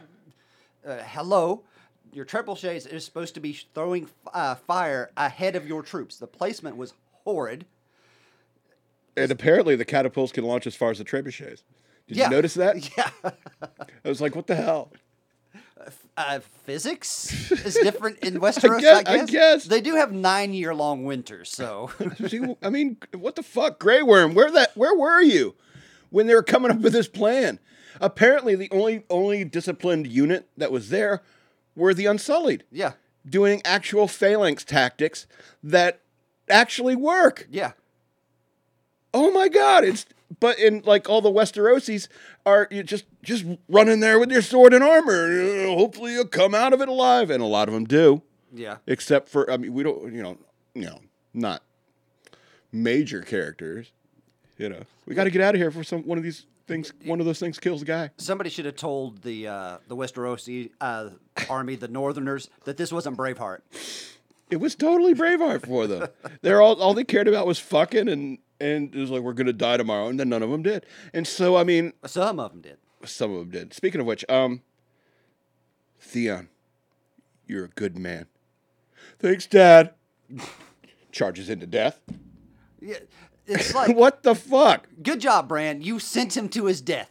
[0.87, 1.65] Uh, hello,
[2.13, 6.17] your trebuchets is supposed to be throwing uh, fire ahead of your troops.
[6.17, 7.67] The placement was horrid.
[9.17, 11.63] and apparently the catapults can launch as far as the trebuchets.
[12.07, 12.25] Did Yeah.
[12.27, 12.77] you notice that?
[12.97, 13.11] Yeah.
[14.05, 14.93] I was like, "What the hell?"
[16.17, 18.79] Uh, physics is different in Westeros.
[18.79, 19.65] I guess- guess, I guess.
[19.65, 21.91] they do have nine year long winters, so
[22.63, 24.35] I mean, what the fuck, Grey Worm?
[24.35, 24.77] Where that?
[24.77, 25.55] Where were you
[26.11, 27.61] when they were coming up with this plan?
[28.01, 31.23] Apparently, the only only disciplined unit that was there
[31.77, 32.93] were the Unsullied, yeah,
[33.29, 35.27] doing actual phalanx tactics
[35.63, 36.01] that
[36.49, 37.47] actually work.
[37.51, 37.73] yeah.
[39.15, 39.85] Oh my god!
[39.85, 40.05] It's
[40.41, 42.09] but in like all the Westerosis
[42.45, 45.67] are you just just running there with your sword and armor.
[45.67, 48.23] Hopefully, you'll come out of it alive, and a lot of them do
[48.55, 48.77] Yeah.
[48.87, 50.39] except for I mean we don't you know
[50.75, 51.01] you know
[51.35, 51.63] not
[52.73, 53.93] major characters.
[54.59, 56.93] You know we got to get out of here for some one of these things.
[57.05, 58.11] One of those things kills a guy.
[58.19, 61.11] Somebody should have told the uh, the Westerosi uh,
[61.49, 63.61] army, the Northerners, that this wasn't Braveheart.
[64.51, 66.09] It was totally Braveheart for them.
[66.43, 69.53] They're all all they cared about was fucking and and it was like we're gonna
[69.53, 70.85] die tomorrow, and then none of them did.
[71.13, 72.79] And so I mean Some of them did.
[73.05, 73.75] some of them did.
[73.75, 74.63] Speaking of which, um,
[76.01, 76.49] Theon,
[77.47, 78.27] you're a good man.
[79.19, 79.95] Thanks, Dad.
[81.13, 82.01] Charges into death.
[82.81, 82.99] Yeah,
[83.47, 84.87] it's like what the fuck?
[85.03, 85.81] good job, Bran.
[85.83, 87.11] You sent him to his death.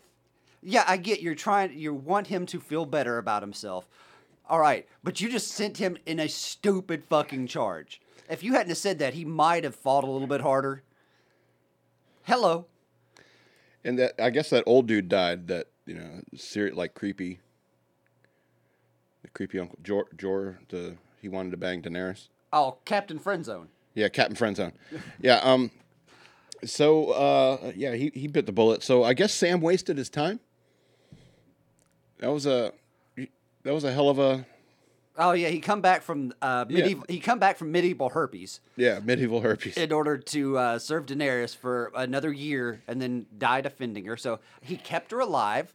[0.62, 1.78] Yeah, I get you're trying.
[1.78, 3.88] You want him to feel better about himself.
[4.50, 8.00] All right, but you just sent him in a stupid fucking charge.
[8.30, 10.84] If you hadn't have said that, he might have fought a little bit harder.
[12.28, 12.66] Hello.
[13.86, 15.48] And that I guess that old dude died.
[15.48, 17.40] That you know, serious like creepy,
[19.22, 22.28] the creepy uncle Jor, Jor the he wanted to bang Daenerys.
[22.52, 23.68] Oh, Captain Friendzone.
[23.94, 24.74] Yeah, Captain Friendzone.
[25.22, 25.38] yeah.
[25.38, 25.72] Um.
[26.66, 28.84] So uh, yeah, he he bit the bullet.
[28.84, 30.42] So I guess Sam wasted his time.
[32.20, 32.74] That was a
[33.64, 34.46] that was a hell of a
[35.20, 37.04] Oh yeah, he come back from uh, medieval.
[37.10, 39.76] He come back from medieval herpes yeah medieval herpes.
[39.78, 44.16] in order to uh, serve Daenerys for another year, and then die defending her.
[44.18, 45.74] So he kept her alive.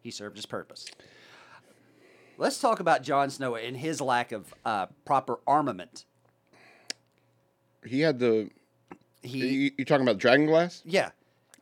[0.00, 0.86] He served his purpose.
[2.38, 6.04] Let's talk about Jon Snow and his lack of uh, proper armament.
[7.86, 8.50] he had the.
[9.22, 10.82] He, You, you talking about dragon glass?
[10.84, 11.10] yeah,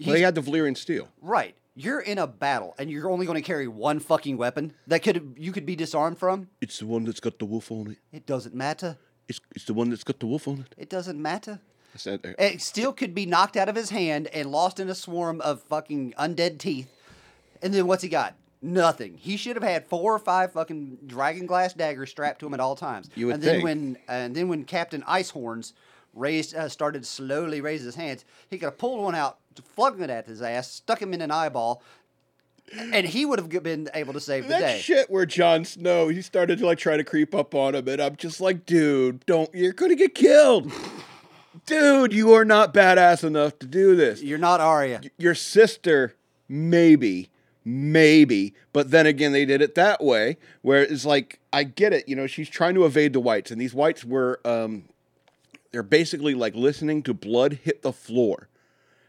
[0.05, 1.09] Well, he had the Valyrian steel.
[1.21, 1.55] right.
[1.75, 5.37] You're in a battle, and you're only going to carry one fucking weapon that could
[5.39, 6.49] you could be disarmed from.
[6.61, 7.99] It's the one that's got the wolf on it.
[8.13, 8.99] It doesn't matter.
[9.29, 10.75] It's, it's the one that's got the wolf on it.
[10.77, 11.61] It doesn't matter.
[11.95, 14.91] I said, uh, It still could be knocked out of his hand and lost in
[14.91, 16.89] a swarm of fucking undead teeth.
[17.63, 18.35] And then what's he got?
[18.61, 19.17] Nothing.
[19.17, 22.61] He should have had four or five fucking dragon glass daggers strapped to him at
[22.61, 23.09] all times.
[23.15, 23.65] You would and then think.
[23.65, 25.73] when and then when Captain Icehorns
[26.15, 29.39] raised uh, started slowly raise his hands, he could have pulled one out,
[29.75, 31.83] flung it at his ass, stuck him in an eyeball,
[32.77, 34.79] and he would have been able to save the that day.
[34.79, 38.01] shit where Jon Snow he started to like try to creep up on him, and
[38.01, 40.73] I'm just like, dude, don't you're gonna get killed,
[41.67, 42.13] dude.
[42.13, 44.23] You are not badass enough to do this.
[44.23, 45.03] You're not Arya.
[45.19, 46.15] Your sister,
[46.49, 47.31] maybe,
[47.65, 52.09] maybe, but then again, they did it that way, where it's like, I get it.
[52.09, 54.85] You know, she's trying to evade the whites, and these whites were, um,
[55.73, 58.49] they're basically like listening to blood hit the floor.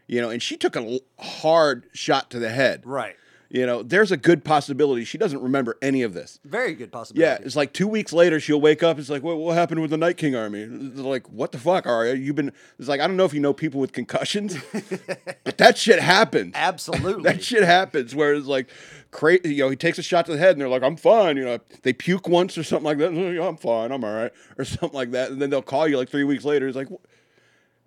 [0.06, 2.84] You know, and she took a hard shot to the head.
[2.84, 3.16] Right.
[3.54, 6.40] You know, there's a good possibility she doesn't remember any of this.
[6.44, 7.22] Very good possibility.
[7.24, 8.98] Yeah, it's like two weeks later she'll wake up.
[8.98, 10.62] It's like, what, what happened with the Night King army?
[10.62, 12.14] It's like, what the fuck, Arya?
[12.16, 12.50] You've been.
[12.80, 14.56] It's like I don't know if you know people with concussions,
[15.44, 16.50] but that shit happens.
[16.56, 17.22] Absolutely.
[17.30, 18.12] That shit happens.
[18.12, 18.68] Where it's like,
[19.12, 19.54] crazy.
[19.54, 21.36] You know, he takes a shot to the head, and they're like, I'm fine.
[21.36, 23.12] You know, they puke once or something like that.
[23.12, 23.92] "Oh, I'm fine.
[23.92, 25.30] I'm all right, or something like that.
[25.30, 26.66] And then they'll call you like three weeks later.
[26.66, 26.88] It's like,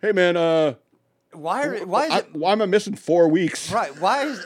[0.01, 0.75] hey man, uh,
[1.33, 3.69] why are why is I- it why am I missing four weeks?
[3.69, 3.91] right?
[3.99, 4.45] Why is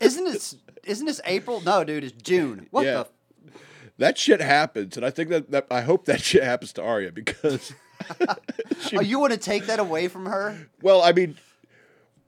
[0.00, 1.60] isn't it isn't this April?
[1.60, 2.66] No, dude, it's June.
[2.70, 3.04] What Yeah.
[3.44, 3.52] the
[3.98, 7.12] That shit happens, and I think that, that I hope that shit happens to Arya
[7.12, 7.72] because.
[8.80, 10.56] she Oh, you want to take that away from her?
[10.80, 11.36] Well, I mean,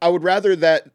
[0.02, 0.90] I would rather that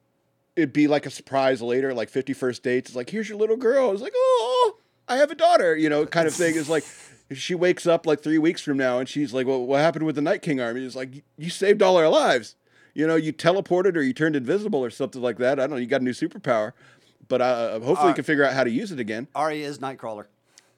[0.56, 2.90] it be like a surprise later, like 51st dates.
[2.90, 3.92] It's like, here's your little girl.
[3.92, 6.56] It's like, oh, I have a daughter, you know, kind of thing.
[6.58, 6.84] It's like,
[7.32, 10.16] she wakes up like three weeks from now and she's like, well, what happened with
[10.16, 10.86] the Night King army?
[10.86, 12.56] It's like, you saved all our lives.
[12.98, 15.60] You know, you teleported or you turned invisible or something like that.
[15.60, 15.76] I don't know.
[15.76, 16.74] You got a new superpower.
[17.28, 19.28] But uh, hopefully you can figure out how to use it again.
[19.36, 20.26] Arya is Nightcrawler.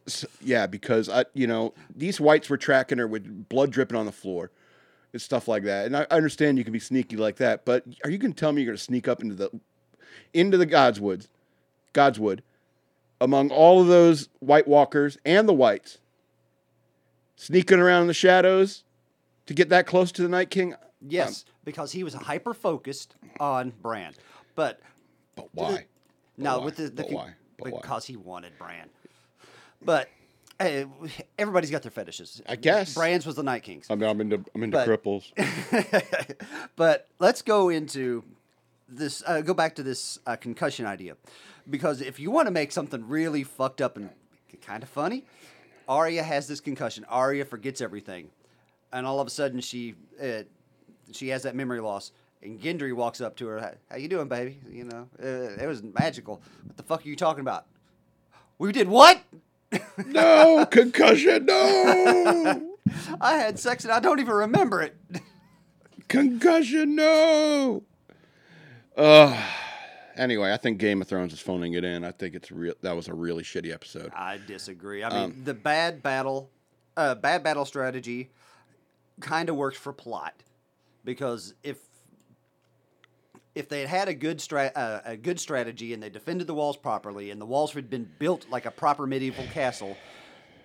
[0.06, 4.06] S- yeah, because I, you know, these whites were tracking her with blood dripping on
[4.06, 4.52] the floor
[5.14, 5.86] and stuff like that.
[5.86, 8.40] And I I understand you can be sneaky like that, but are you going to
[8.40, 9.50] tell me you're going to sneak up into the
[10.34, 11.28] into the Godswoods,
[11.94, 12.42] Godswood,
[13.22, 16.00] among all of those White Walkers and the whites,
[17.38, 18.84] sneaking around in the shadows
[19.46, 20.76] to get that close to the Night King?
[21.08, 24.14] Yes, because he was hyper focused on Bran.
[24.56, 24.80] But
[25.36, 25.86] But why?
[26.36, 26.66] no, why?
[26.66, 27.34] with the, the But why?
[27.60, 27.80] But why?
[27.82, 28.90] because he wanted Bran.
[29.80, 30.10] But
[30.58, 30.88] hey,
[31.38, 32.42] everybody's got their fetishes.
[32.50, 32.96] I guess.
[32.96, 33.86] Bran's was the Night King's.
[33.92, 35.32] I mean, I'm into I'm into But- cripples.
[36.76, 38.24] but let's go into
[38.88, 39.22] this.
[39.28, 41.18] Uh, go back to this uh, concussion idea,
[41.70, 44.10] because if you want to make something really fucked up and
[44.64, 45.24] kind of funny,
[45.88, 47.06] Arya has this concussion.
[47.10, 48.32] Arya forgets everything,
[48.92, 50.42] and all of a sudden she uh,
[51.12, 52.12] she has that memory loss.
[52.42, 53.76] And Gendry walks up to her.
[53.90, 54.60] "How- you doing, baby?
[54.72, 56.42] You know, uh, it was magical.
[56.66, 57.66] What the fuck are you talking about?
[58.58, 59.22] We did what?
[60.06, 61.46] no concussion.
[61.46, 62.70] No
[63.22, 64.96] I had sex and I don't even remember it.
[66.08, 66.96] concussion.
[66.96, 67.84] No.
[68.98, 69.42] Uh,
[70.16, 72.04] anyway, I think Game of Thrones is phoning it in.
[72.04, 72.74] I think it's real.
[72.82, 74.12] That was a really shitty episode.
[74.16, 75.04] I disagree.
[75.04, 76.50] I mean, the bad battle,
[76.98, 78.30] uh, bad battle strategy,
[79.22, 80.34] kind of works for plot,
[81.10, 81.80] because if
[83.56, 86.54] if they had had a good stra- uh, a good strategy and they defended the
[86.54, 89.98] walls properly and the walls had been built like a proper medieval castle,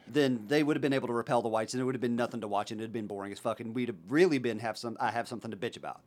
[0.06, 2.14] then they would have been able to repel the whites and it would have been
[2.14, 4.76] nothing to watch and it'd been boring as fuck and we'd have really been have
[4.76, 6.02] some I have something to bitch about.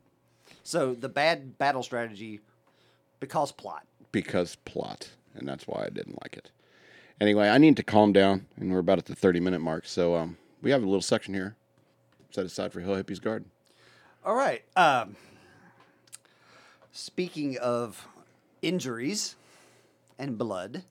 [0.61, 2.39] So the bad battle strategy,
[3.19, 3.87] because plot.
[4.11, 6.51] because plot, and that's why I didn't like it.
[7.19, 9.87] Anyway, I need to calm down, and we're about at the thirty minute mark.
[9.87, 11.55] So um, we have a little section here
[12.29, 13.49] set aside for Hill Hippies Garden.
[14.27, 14.61] All right.
[14.75, 15.15] Um,
[16.91, 18.05] speaking of
[18.61, 19.37] injuries
[20.19, 20.83] and blood,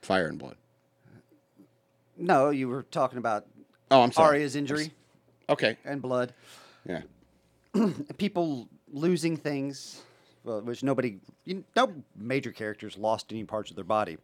[0.00, 0.56] Fire and blood.
[2.16, 3.44] no, you were talking about
[3.90, 4.38] Oh, I'm sorry.
[4.38, 4.92] Arya's injury
[5.50, 5.76] Okay.
[5.84, 6.32] and blood.
[6.88, 7.02] Yeah.
[8.16, 10.00] People losing things,
[10.42, 14.16] well, which nobody, you, no major characters lost any parts of their body,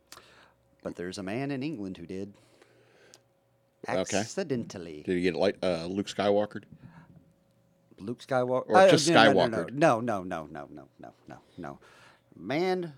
[0.82, 2.32] but there's a man in England who did.
[3.86, 4.16] Okay.
[4.16, 5.02] Accidentally.
[5.04, 6.62] Did he get like uh, Luke Skywalker?
[8.06, 8.64] Luke Skywalker.
[8.68, 9.66] Or just no, no?
[9.72, 10.68] No, no, no, no,
[11.00, 11.78] no, no, no.
[12.36, 12.94] Man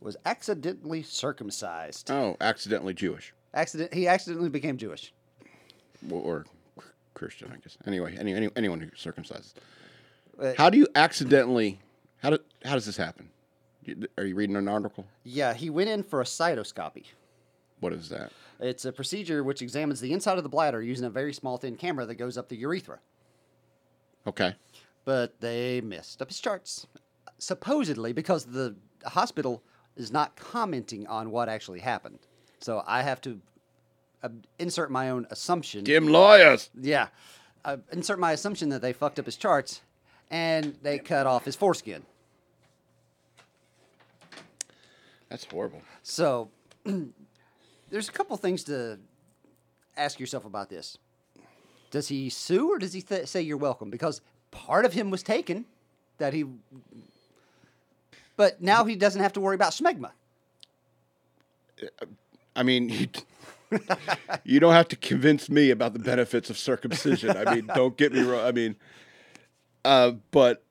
[0.00, 2.10] was accidentally circumcised.
[2.10, 3.94] Oh, accidentally Jewish Accident.
[3.94, 5.12] He accidentally became Jewish.
[6.10, 6.44] or, or
[7.14, 7.76] Christian, I guess.
[7.86, 9.54] Anyway, any, any anyone who circumcises.
[10.40, 11.80] Uh, How do you accidentally?
[12.18, 13.30] How do, How does this happen?
[14.18, 15.06] Are you reading an article?
[15.24, 17.04] Yeah, he went in for a cystoscopy.
[17.80, 18.32] What is that?
[18.60, 21.76] It's a procedure which examines the inside of the bladder using a very small, thin
[21.76, 22.98] camera that goes up the urethra.
[24.26, 24.54] Okay.
[25.04, 26.86] But they messed up his charts,
[27.38, 29.62] supposedly because the hospital
[29.96, 32.18] is not commenting on what actually happened.
[32.60, 33.40] So I have to
[34.22, 35.84] uh, insert my own assumption.
[35.84, 36.70] Dim lawyers.
[36.78, 37.08] Yeah.
[37.64, 39.82] Uh, insert my assumption that they fucked up his charts
[40.30, 42.02] and they cut off his foreskin.
[45.28, 45.82] That's horrible.
[46.02, 46.50] So
[47.90, 48.98] there's a couple things to
[49.96, 50.98] ask yourself about this.
[51.90, 53.90] Does he sue or does he th- say you're welcome?
[53.90, 54.20] Because
[54.50, 55.64] part of him was taken
[56.18, 56.44] that he
[58.36, 60.10] But now he doesn't have to worry about smegma.
[62.54, 63.08] I mean, you,
[64.44, 67.36] you don't have to convince me about the benefits of circumcision.
[67.36, 68.44] I mean, don't get me wrong.
[68.46, 68.76] I mean,
[69.84, 70.62] uh, but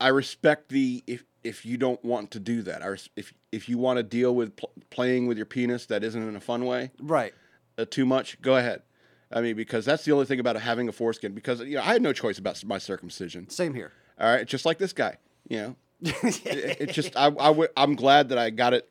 [0.00, 2.82] I respect the if if you don't want to do that.
[2.82, 6.02] I res- if if you want to deal with pl- playing with your penis that
[6.02, 7.34] isn't in a fun way Right.
[7.78, 8.82] uh, too much, go ahead.
[9.36, 11.32] I mean, because that's the only thing about having a foreskin.
[11.34, 13.50] Because you know, I had no choice about my circumcision.
[13.50, 13.92] Same here.
[14.18, 15.18] All right, just like this guy.
[15.48, 18.88] You know, it, it just I, I w- I'm glad that I got it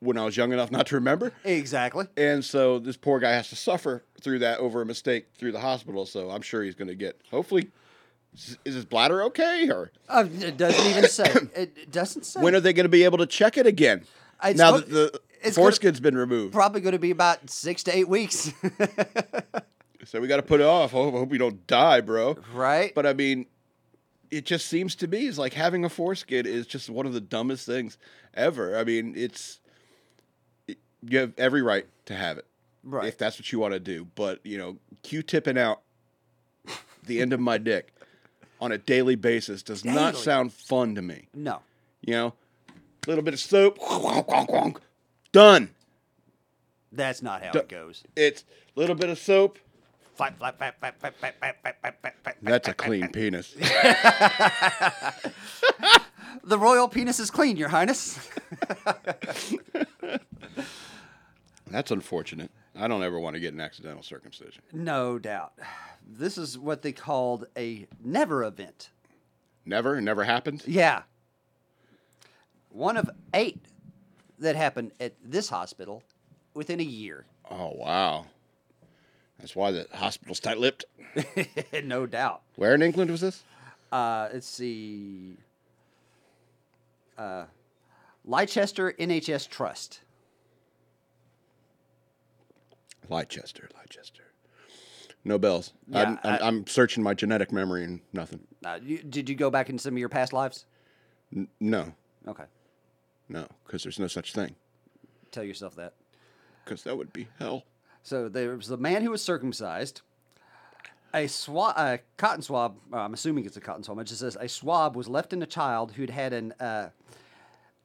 [0.00, 1.32] when I was young enough not to remember.
[1.44, 2.06] exactly.
[2.16, 5.60] And so this poor guy has to suffer through that over a mistake through the
[5.60, 6.04] hospital.
[6.04, 7.18] So I'm sure he's going to get.
[7.30, 7.70] Hopefully,
[8.34, 9.70] is is his bladder okay?
[9.70, 11.32] Or Uh, it doesn't even say.
[11.56, 12.40] It, doesn't say.
[12.42, 14.04] when are they going to be able to check it again?
[14.44, 17.82] It's now that the it's gonna- foreskin's been removed, Probably going to be about six
[17.84, 18.52] to eight weeks.
[20.04, 20.92] so we got to put it off.
[20.92, 22.36] Hope, hope you don't die, bro.
[22.52, 22.94] right.
[22.94, 23.46] But I mean,
[24.30, 27.20] it just seems to me is like having a foreskin is just one of the
[27.20, 27.98] dumbest things
[28.34, 28.76] ever.
[28.78, 29.60] I mean, it's
[30.66, 32.46] it, you have every right to have it
[32.82, 33.06] right.
[33.08, 34.06] if that's what you want to do.
[34.14, 35.82] But you know, Q-tipping out
[37.04, 37.92] the end of my dick
[38.60, 41.28] on a daily basis does not sound fun to me.
[41.34, 41.60] no.
[42.04, 42.34] You know,
[42.68, 43.78] a little bit of soap,
[45.32, 45.70] done.
[46.92, 48.04] That's not how it goes.
[48.16, 48.44] It's
[48.76, 49.58] a little bit of soap.
[50.14, 53.00] Flap, flap, flap, flap, flap, flap, flap, flap, flap, flap, flap, That's a flap, clean
[53.00, 53.12] flap.
[53.14, 53.54] penis.
[56.44, 58.18] The royal penis is clean, Your Highness.
[61.70, 62.50] That's unfortunate.
[62.76, 64.62] I don't ever want to get an accidental circumcision.
[64.72, 65.52] no doubt.
[66.06, 68.90] This is what they called a never event.
[69.64, 70.62] Never, never happened.
[70.66, 71.02] Yeah.
[72.70, 73.60] One of eight
[74.42, 76.02] that happened at this hospital
[76.54, 77.24] within a year.
[77.50, 78.26] Oh wow,
[79.38, 80.84] that's why the hospital's tight-lipped.
[81.84, 82.42] no doubt.
[82.56, 83.42] Where in England was this?
[83.90, 85.36] Uh, let's see.
[87.18, 87.44] Uh,
[88.24, 90.00] Leicester NHS Trust.
[93.08, 94.22] Leicester, Leicester.
[95.24, 95.72] No bells.
[95.88, 98.40] Yeah, I'm, I'm, I- I'm searching my genetic memory and nothing.
[98.64, 100.64] Uh, you, did you go back in some of your past lives?
[101.34, 101.92] N- no,
[102.26, 102.44] Okay.
[103.28, 104.54] No, because there's no such thing.
[105.30, 105.94] Tell yourself that.
[106.64, 107.64] Because that would be hell.
[108.02, 110.02] So there was a man who was circumcised.
[111.14, 112.76] A swab, a cotton swab.
[112.92, 113.98] I'm assuming it's a cotton swab.
[113.98, 116.88] It just says a swab was left in a child who'd had an uh,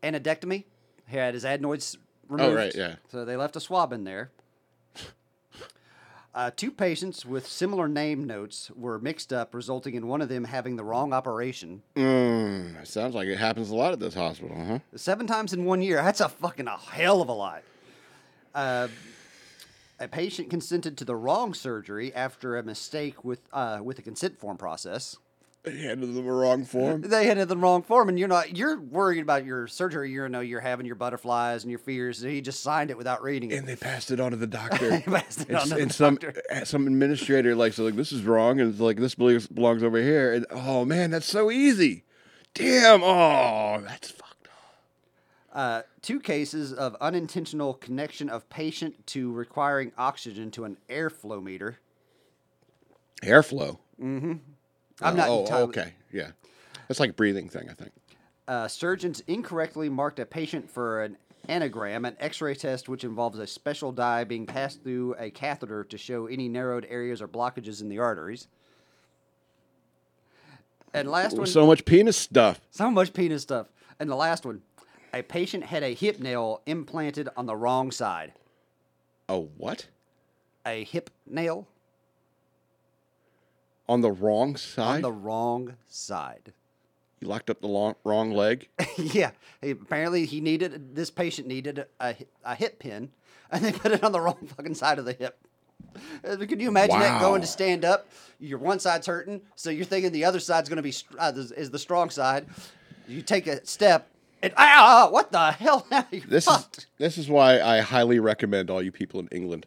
[0.02, 0.64] anodectomy.
[1.08, 1.98] He had his adenoids
[2.30, 2.52] removed.
[2.52, 2.96] Oh, right, yeah.
[3.10, 4.32] So they left a swab in there.
[6.38, 10.44] Uh, two patients with similar name notes were mixed up, resulting in one of them
[10.44, 11.82] having the wrong operation.
[11.96, 14.78] Mm, sounds like it happens a lot at this hospital, huh?
[14.96, 15.96] Seven times in one year.
[15.96, 17.64] That's a fucking a hell of a lot.
[18.54, 18.88] Uh,
[20.00, 24.38] a patient consented to the wrong surgery after a mistake with uh, with the consent
[24.38, 25.18] form process.
[25.72, 27.02] They handed them the wrong form.
[27.02, 30.12] They it in the wrong form, and you're not you're worried about your surgery.
[30.12, 32.20] You know you're having your butterflies and your fears.
[32.20, 33.58] So he just signed it without reading it.
[33.58, 35.00] and they passed it on to the doctor.
[35.06, 36.42] Passed it and, to the and some doctor.
[36.52, 39.84] uh, some administrator like so like this is wrong and it's like this belongs, belongs
[39.84, 42.04] over here and oh man that's so easy
[42.54, 49.92] damn oh that's fucked up Uh, two cases of unintentional connection of patient to requiring
[49.98, 51.80] oxygen to an airflow meter.
[53.24, 53.78] airflow
[55.02, 56.32] I'm not oh entirely- okay yeah
[56.88, 57.92] that's like a breathing thing i think
[58.48, 61.18] Uh, surgeons incorrectly marked a patient for an
[61.50, 65.98] angiogram, an X-ray test which involves a special dye being passed through a catheter to
[65.98, 68.48] show any narrowed areas or blockages in the arteries.
[70.94, 73.68] And last one, so, so much penis stuff So much penis stuff.
[74.00, 74.62] And the last one,
[75.14, 78.34] a patient had a hip nail implanted on the wrong side.
[79.30, 79.88] A what
[80.66, 81.68] A hip nail
[83.90, 84.96] on the wrong side.
[84.96, 86.54] on the wrong side.
[87.20, 88.68] you locked up the long, wrong leg
[88.98, 89.32] yeah,
[89.62, 93.10] he- apparently he needed this patient needed a, a hip pin,
[93.52, 95.38] and they put it on the wrong fucking side of the hip.
[96.28, 98.08] Uh, Could you imagine that going to stand up?
[98.40, 101.72] Your one side's hurting, so you're thinking the other side's going to be uh, is-
[101.72, 102.46] the strong side.
[103.08, 104.08] You take a step,
[104.44, 105.88] and ah, what the hell?
[105.92, 106.68] Now this is
[106.98, 109.66] this is why i highly recommend all you people in england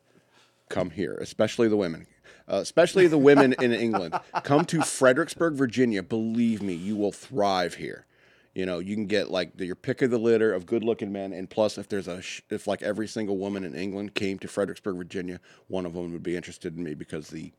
[0.68, 2.06] come here especially the women
[2.50, 4.18] uh, especially the women in england.
[4.42, 6.02] Come to fredericksburg virginia.
[6.02, 8.06] Believe me you will thrive here.
[8.54, 11.12] You know you can get like the, your pick of the litter of good looking
[11.12, 14.40] men and plus if there's a sh- if like every single woman in england came
[14.40, 15.38] to fredericksburg virginia
[15.68, 17.52] one of them would be interested in me because the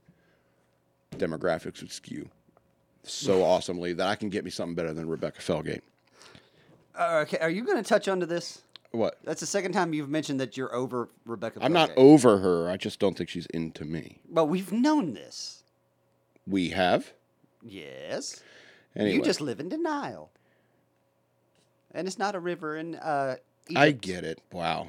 [1.18, 2.28] demographics would skew
[3.04, 5.82] so awesomely that i can get me something better than rebecca felgate
[6.94, 8.64] Uh, okay, are you going to touch onto this?
[8.92, 11.60] What That's the second time you've mentioned that you're over Rebecca.
[11.62, 15.64] i'm not over her i just don't think she's into me But we've known this.
[16.48, 17.14] we have
[17.64, 18.42] Yes.
[18.96, 19.16] Anyway.
[19.16, 20.32] You just live in denial.
[21.92, 23.36] and it's not a river in uh,
[23.76, 24.42] I get it.
[24.52, 24.88] Wow.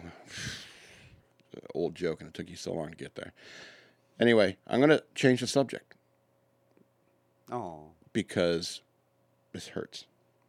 [1.74, 3.32] Old joke, and it took you so long to get there.
[4.18, 5.94] Anyway, I'm going to change the subject
[7.50, 8.80] Oh, because
[9.52, 10.06] this hurts.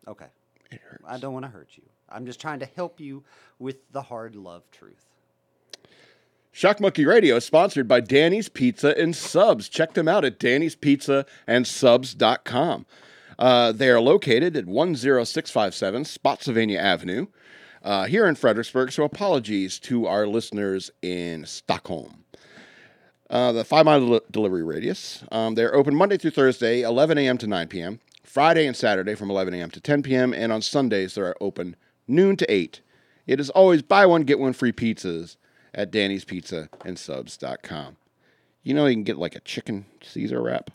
[0.08, 0.28] okay.
[0.72, 1.04] It hurts.
[1.06, 1.84] I don't want to hurt you.
[2.14, 3.24] I'm just trying to help you
[3.60, 5.10] with the hard love truth.
[6.52, 9.68] Shock Monkey Radio is sponsored by Danny's Pizza and Subs.
[9.68, 12.86] Check them out at dannyspizzaandsubs.com.
[13.40, 17.26] Uh, they are located at 10657 Spotsylvania Avenue
[17.82, 22.24] uh, here in Fredericksburg, so apologies to our listeners in Stockholm.
[23.32, 25.24] Uh, the five mile del- delivery radius.
[25.32, 27.40] Um, they're open Monday through Thursday, 11 a.m.
[27.40, 29.72] to 9 p.m., Friday and Saturday from 11 a.m.
[29.72, 31.76] to 10 p.m., and on Sundays they're open
[32.08, 32.82] noon to 8.
[33.26, 35.38] It is always buy one, get one free pizzas
[35.74, 37.98] at Danny's Pizza and Subs.com.
[38.64, 40.72] You know, you can get like a chicken Caesar wrap.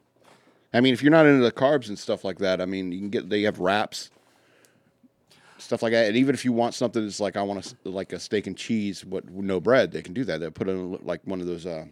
[0.73, 2.99] I mean, if you're not into the carbs and stuff like that, I mean, you
[2.99, 4.11] can get, they have wraps,
[5.57, 6.09] stuff like that.
[6.09, 8.57] And even if you want something that's like, I want a, like a steak and
[8.57, 10.41] cheese, but with no bread, they can do that.
[10.41, 11.87] They'll put in like one of those, uh,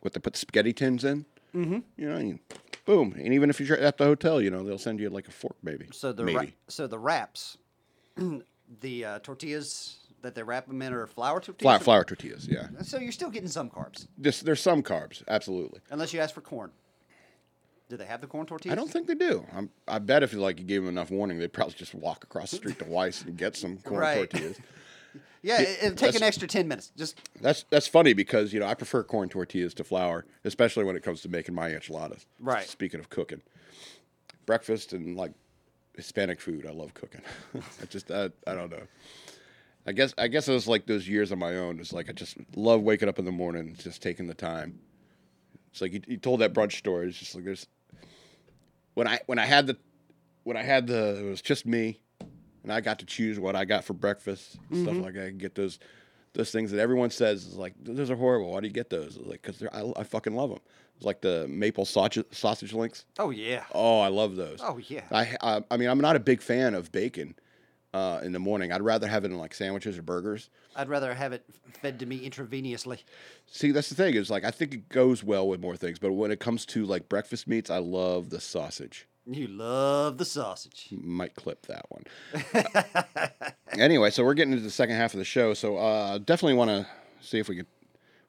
[0.00, 1.24] what they put spaghetti tins in.
[1.54, 1.78] Mm-hmm.
[1.96, 2.38] You know, you,
[2.84, 3.14] boom.
[3.16, 5.56] And even if you're at the hotel, you know, they'll send you like a fork,
[5.62, 5.88] maybe.
[5.92, 6.36] So the maybe.
[6.36, 7.56] ra- so the wraps,
[8.80, 11.62] the uh, tortillas that they wrap them in are flour tortillas.
[11.62, 12.68] Flour, or- flour tortillas, yeah.
[12.82, 15.80] So you're still getting some carbs, This, there's some carbs, absolutely.
[15.90, 16.70] unless you ask for corn.
[17.88, 18.72] Do they have the corn tortillas?
[18.72, 19.46] I don't think they do.
[19.54, 22.50] I'm, I bet if like you gave them enough warning, they'd probably just walk across
[22.50, 24.30] the street to Weis and get some corn Right.
[24.30, 24.58] tortillas.
[25.42, 26.90] Yeah, it, it'll take an that's- extra ten minutes.
[26.96, 30.96] Just That's that's funny because you know I prefer corn tortillas to flour, especially when
[30.96, 32.26] it comes to making my enchiladas.
[32.40, 32.66] Right.
[32.68, 33.42] Speaking of cooking,
[34.44, 35.30] breakfast and like
[35.96, 37.22] Hispanic food, I love cooking.
[37.82, 38.82] I just I, I don't know.
[39.86, 41.80] I guess I guess it was like those years on my own.
[41.80, 44.80] It's like I just love waking up in the morning, just taking the time.
[45.70, 47.08] It's like you, you told that brunch story.
[47.08, 47.66] It's just like there's
[48.94, 49.76] when I when I had the
[50.42, 52.00] when I had the it was just me,
[52.62, 55.02] and I got to choose what I got for breakfast stuff mm-hmm.
[55.02, 55.24] like that.
[55.24, 55.78] I can get those
[56.36, 58.52] those things that everyone says is like those are horrible.
[58.52, 59.16] Why do you get those?
[59.18, 60.60] Like because I, I fucking love them.
[60.96, 63.04] It's like the maple sausage sausage links.
[63.18, 64.60] oh yeah, Oh, I love those.
[64.62, 65.02] oh yeah.
[65.10, 67.34] I, I I mean I'm not a big fan of bacon
[67.92, 68.72] uh, in the morning.
[68.72, 70.48] I'd rather have it in like sandwiches or burgers.
[70.74, 71.44] I'd rather have it
[71.80, 72.98] fed to me intravenously.
[73.46, 76.12] See, that's the thing is like I think it goes well with more things, but
[76.12, 79.06] when it comes to like breakfast meats, I love the sausage.
[79.28, 80.88] You love the sausage.
[80.92, 82.04] Might clip that one.
[83.72, 86.70] anyway, so we're getting into the second half of the show, so uh, definitely want
[86.70, 86.86] to
[87.20, 87.66] see if we could.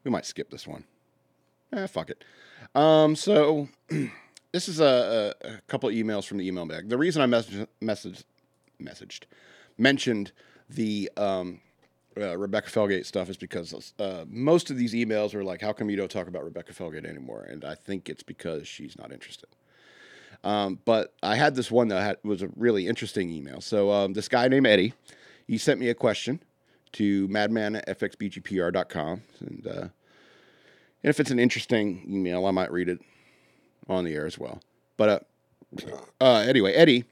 [0.04, 0.86] We might skip this one.
[1.72, 2.24] Eh, fuck it.
[2.74, 3.70] Um, so
[4.52, 6.90] this is a, a, a couple emails from the email bag.
[6.90, 8.24] The reason I messaged, messaged,
[8.82, 9.24] messaged,
[9.78, 10.32] mentioned
[10.70, 11.62] the um,
[12.20, 15.92] uh, Rebecca Felgate stuff is because uh, most of these emails are like, "How come
[15.92, 19.50] you don't talk about Rebecca Felgate anymore?" And I think it's because she's not interested.
[20.44, 23.62] Um, but I had this one that had, was a really interesting email.
[23.62, 24.94] So um, this guy named Eddie,
[25.48, 26.42] he sent me a question
[26.94, 29.22] to madman at fxbgpr.com.
[29.40, 29.92] And, uh, and
[31.04, 33.00] if it's an interesting email, I might read it
[33.88, 34.62] on the air as well.
[34.96, 35.90] But uh,
[36.22, 37.06] uh, anyway, Eddie,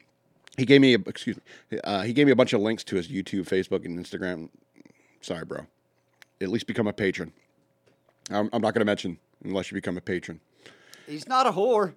[0.58, 1.38] he gave me a, excuse
[1.72, 4.50] me, uh, he gave me a bunch of links to his YouTube, Facebook, and Instagram.
[5.22, 5.66] Sorry, bro.
[6.42, 7.32] At least become a patron.
[8.30, 10.40] I'm, I'm not going to mention unless you become a patron.
[11.08, 11.94] He's not a whore.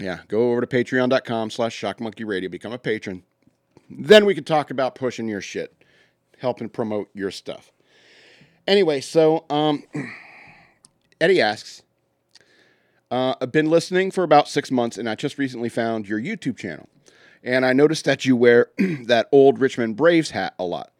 [0.00, 3.22] Yeah, go over to patreon.com slash shockmonkeyradio, become a patron.
[3.90, 5.74] Then we can talk about pushing your shit,
[6.38, 7.70] helping promote your stuff.
[8.66, 9.84] Anyway, so um,
[11.20, 11.82] Eddie asks,
[13.10, 16.56] uh, I've been listening for about six months, and I just recently found your YouTube
[16.56, 16.88] channel.
[17.42, 18.70] And I noticed that you wear
[19.04, 20.92] that old Richmond Braves hat a lot.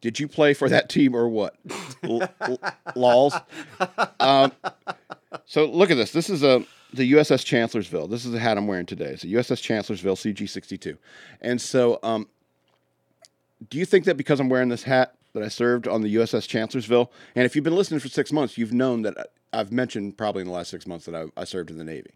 [0.00, 1.56] Did you play for that team or what?
[2.02, 2.60] L- l-
[2.96, 3.34] lols.
[4.18, 4.52] Um,
[5.44, 6.10] so look at this.
[6.12, 8.08] This is a the USS Chancellorsville.
[8.08, 9.10] This is the hat I'm wearing today.
[9.10, 10.96] It's a USS Chancellorsville CG62.
[11.40, 12.28] And so, um,
[13.68, 16.48] do you think that because I'm wearing this hat that I served on the USS
[16.48, 20.42] Chancellorsville, and if you've been listening for six months, you've known that I've mentioned probably
[20.42, 22.12] in the last six months that I, I served in the Navy.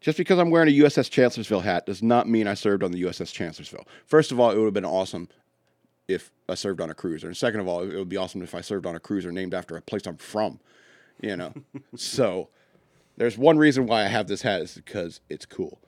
[0.00, 3.02] Just because I'm wearing a USS Chancellorsville hat does not mean I served on the
[3.02, 3.86] USS Chancellorsville.
[4.04, 5.28] First of all, it would have been awesome
[6.06, 8.54] if I served on a cruiser, and second of all, it would be awesome if
[8.54, 10.60] I served on a cruiser named after a place I'm from.
[11.20, 11.54] You know,
[11.96, 12.48] so
[13.16, 15.78] there's one reason why I have this hat is because it's cool.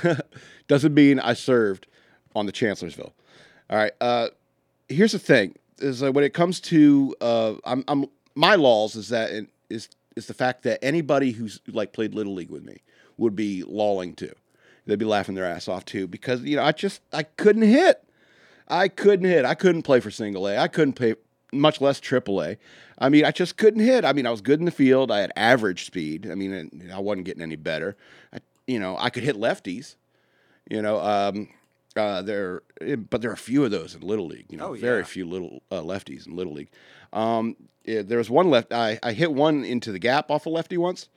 [0.68, 1.86] Doesn't mean I served
[2.34, 3.12] on the Chancellorsville.
[3.70, 3.92] All right.
[4.00, 4.28] Uh,
[4.88, 9.08] here's the thing: is uh, when it comes to uh, I'm, I'm my laws is
[9.08, 12.82] that it, is is the fact that anybody who's like played little league with me
[13.16, 14.34] would be lolling too.
[14.86, 18.04] They'd be laughing their ass off too because you know I just I couldn't hit.
[18.68, 19.44] I couldn't hit.
[19.44, 20.56] I couldn't play for single A.
[20.56, 21.14] I couldn't play
[21.52, 22.56] much less triple A.
[22.98, 24.04] I mean, I just couldn't hit.
[24.04, 25.10] I mean, I was good in the field.
[25.10, 26.28] I had average speed.
[26.30, 27.96] I mean, I wasn't getting any better.
[28.32, 29.96] I, you know, I could hit lefties.
[30.70, 31.48] You know, um,
[31.94, 34.46] Uh, there, eh, but there are a few of those in Little League.
[34.48, 36.70] You know, Oh, very few little uh, lefties in Little League.
[37.12, 37.54] Um,
[37.86, 38.72] eh, there was one left.
[38.72, 41.10] I, I hit one into the gap off a lefty once,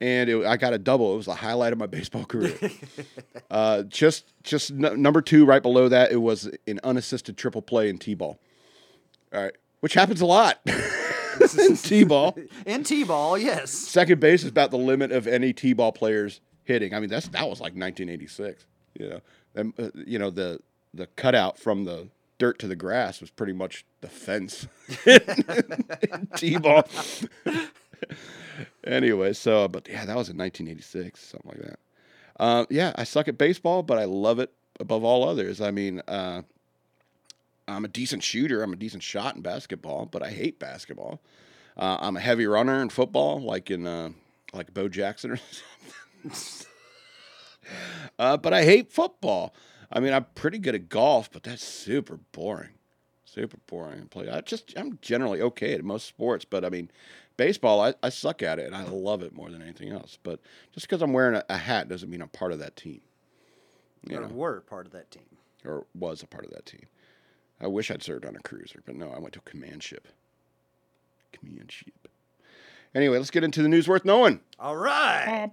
[0.00, 1.12] and it, I got a double.
[1.14, 2.58] It was the highlight of my baseball career.
[3.50, 7.88] uh, just just n- number two, right below that, it was an unassisted triple play
[7.88, 8.40] in t-ball.
[9.32, 10.60] All right, which happens a lot
[11.58, 12.36] in t-ball.
[12.66, 13.70] In T-ball, yes.
[13.70, 16.94] Second base is about the limit of any t-ball players hitting.
[16.94, 18.66] I mean, that's that was like 1986.
[18.98, 19.20] You know,
[19.54, 20.60] and, uh, you know the
[20.94, 22.08] the cutout from the
[22.38, 24.66] dirt to the grass was pretty much the fence
[25.06, 26.84] in t-ball.
[28.84, 31.78] anyway, so but yeah, that was in 1986, something like that.
[32.38, 35.60] Uh, yeah, I suck at baseball, but I love it above all others.
[35.60, 36.42] I mean, uh,
[37.68, 38.62] I'm a decent shooter.
[38.62, 41.20] I'm a decent shot in basketball, but I hate basketball.
[41.76, 44.10] Uh, I'm a heavy runner in football, like in uh,
[44.52, 45.36] like Bo Jackson or
[46.24, 46.66] something.
[48.18, 49.54] uh, but I hate football.
[49.92, 52.70] I mean, I'm pretty good at golf, but that's super boring.
[53.24, 54.02] Super boring.
[54.02, 54.28] to Play.
[54.28, 56.90] I just I'm generally okay at most sports, but I mean,
[57.36, 60.18] baseball I, I suck at it and I love it more than anything else.
[60.22, 60.40] But
[60.72, 63.00] just because I'm wearing a, a hat doesn't mean I'm part of that team.
[64.08, 65.24] You Or know, were part of that team.
[65.64, 66.86] or was a part of that team.
[67.60, 70.08] I wish I'd served on a cruiser, but no, I went to a command ship.
[71.32, 72.08] Command ship.
[72.94, 74.40] Anyway, let's get into the news worth knowing.
[74.58, 75.50] All right.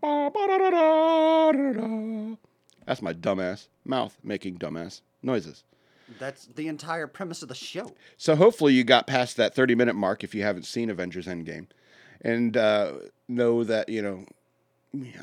[2.85, 5.63] That's my dumbass mouth making dumbass noises.
[6.19, 7.93] That's the entire premise of the show.
[8.17, 11.67] So hopefully you got past that 30 minute mark if you haven't seen Avengers Endgame
[12.21, 12.93] and uh,
[13.27, 14.25] know that, you know,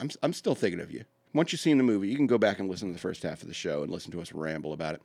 [0.01, 1.05] I'm, I'm still thinking of you.
[1.33, 3.43] Once you've seen the movie, you can go back and listen to the first half
[3.43, 5.03] of the show and listen to us ramble about it.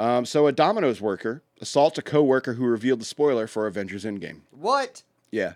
[0.00, 4.40] Um, so a Domino's worker assaults a coworker who revealed the spoiler for Avengers Endgame.
[4.50, 5.02] What?
[5.30, 5.54] Yeah.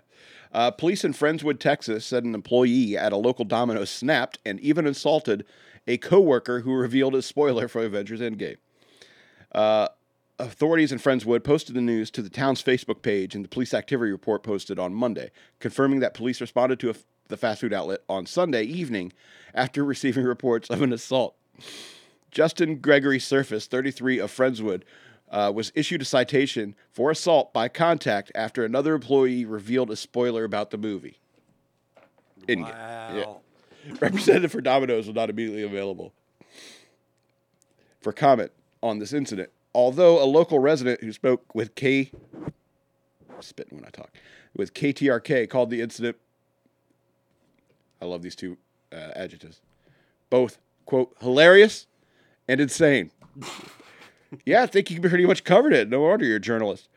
[0.53, 4.85] Uh, police in Friendswood, Texas said an employee at a local Domino's snapped and even
[4.85, 5.45] assaulted
[5.87, 8.57] a coworker who revealed a spoiler for Avengers Endgame.
[9.51, 9.87] Uh,
[10.37, 14.11] authorities in Friendswood posted the news to the town's Facebook page, and the police activity
[14.11, 16.95] report posted on Monday, confirming that police responded to a,
[17.29, 19.11] the fast food outlet on Sunday evening
[19.55, 21.35] after receiving reports of an assault.
[22.35, 24.83] Justin Gregory Surface, 33 of Friendswood,
[25.31, 30.43] uh, was issued a citation for assault by contact after another employee revealed a spoiler
[30.43, 31.17] about the movie.
[32.47, 33.41] Wow.
[33.85, 33.93] Yeah.
[34.01, 36.13] Representative for Domino's was not immediately available
[38.01, 38.51] for comment
[38.83, 39.49] on this incident.
[39.73, 42.11] Although a local resident who spoke with K
[43.39, 44.11] spitting when I talk
[44.53, 46.17] with KTRK called the incident
[48.01, 48.57] I love these two
[48.91, 49.61] uh, adjectives.
[50.29, 51.87] Both quote hilarious
[52.47, 53.11] and insane.
[54.45, 55.89] yeah, I think you pretty much covered it.
[55.89, 56.87] No wonder you're a journalist.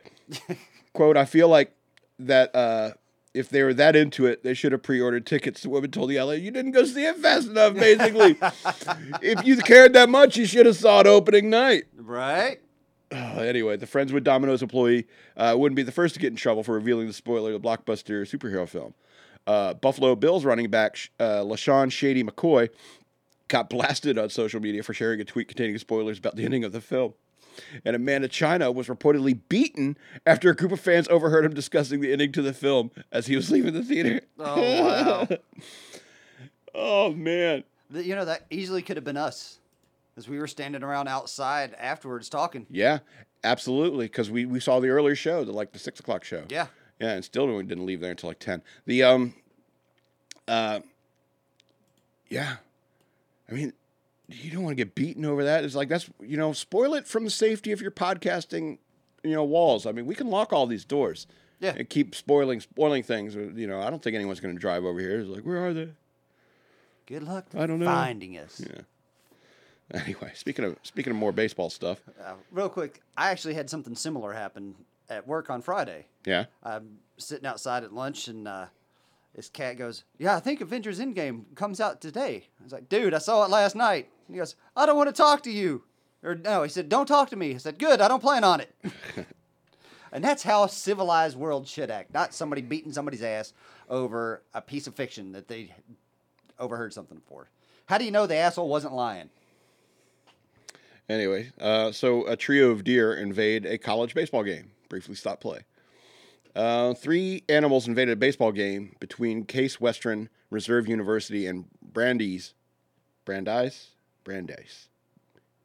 [0.93, 1.73] quote, I feel like
[2.19, 2.93] that uh,
[3.35, 5.63] if they were that into it, they should have pre-ordered tickets.
[5.63, 8.37] The woman told the LA, "You didn't go see it fast enough." Basically,
[9.23, 11.85] if you cared that much, you should have saw it opening night.
[11.97, 12.59] Right?
[13.11, 16.63] Uh, anyway, the Friendswood Domino's employee uh, wouldn't be the first to get in trouble
[16.63, 18.93] for revealing the spoiler of the blockbuster superhero film.
[19.47, 22.69] Uh, Buffalo Bills running back uh, LeSean Shady McCoy
[23.49, 26.73] got blasted on social media for sharing a tweet containing spoilers about the ending of
[26.73, 27.15] the film.
[27.85, 31.55] And a man in China was reportedly beaten after a group of fans overheard him
[31.55, 34.21] discussing the ending to the film as he was leaving the theater.
[34.39, 35.29] Oh, wow.
[36.75, 37.65] oh, man.
[37.93, 39.59] You know, that easily could have been us.
[40.17, 42.67] As we were standing around outside afterwards talking.
[42.71, 42.99] Yeah,
[43.45, 44.07] absolutely.
[44.07, 46.45] Because we, we saw the earlier show, the like the six o'clock show.
[46.49, 46.67] Yeah.
[47.01, 48.63] Yeah, and still we didn't leave there until like ten.
[48.85, 49.35] The um,
[50.49, 50.81] uh,
[52.29, 52.57] yeah,
[53.51, 53.73] I mean,
[54.29, 55.65] you don't want to get beaten over that.
[55.65, 58.79] It's like that's you know, spoil it from the safety of your podcasting,
[59.25, 59.87] you know, walls.
[59.87, 61.27] I mean, we can lock all these doors.
[61.61, 61.75] Yeah.
[61.77, 63.35] And keep spoiling spoiling things.
[63.35, 65.21] You know, I don't think anyone's going to drive over here.
[65.21, 65.89] It's like, where are they?
[67.07, 67.87] Good luck I don't know.
[67.87, 68.61] finding us.
[68.65, 68.83] Yeah.
[69.95, 72.03] Anyway, speaking of speaking of more baseball stuff.
[72.23, 74.75] Uh, real quick, I actually had something similar happen
[75.09, 76.05] at work on Friday.
[76.27, 76.45] Yeah.
[76.63, 78.67] I'm sitting outside at lunch, and uh,
[79.35, 83.15] this cat goes, "Yeah, I think Avengers Endgame comes out today." I was like, "Dude,
[83.15, 85.85] I saw it last night." And he goes, "I don't want to talk to you."
[86.23, 88.61] Or no, he said, "Don't talk to me." I said, "Good, I don't plan on
[88.61, 88.75] it."
[90.13, 93.53] and that's how a civilized world should act, not somebody beating somebody's ass
[93.89, 95.73] over a piece of fiction that they
[96.59, 97.49] overheard something for.
[97.87, 99.31] How do you know the asshole wasn't lying?
[101.09, 104.71] Anyway, uh, so a trio of deer invade a college baseball game.
[104.91, 105.61] Briefly stop play.
[106.55, 112.55] Uh, three animals invaded a baseball game between Case Western Reserve University and Brandeis,
[113.25, 113.91] Brandeis,
[114.25, 114.89] Brandeis,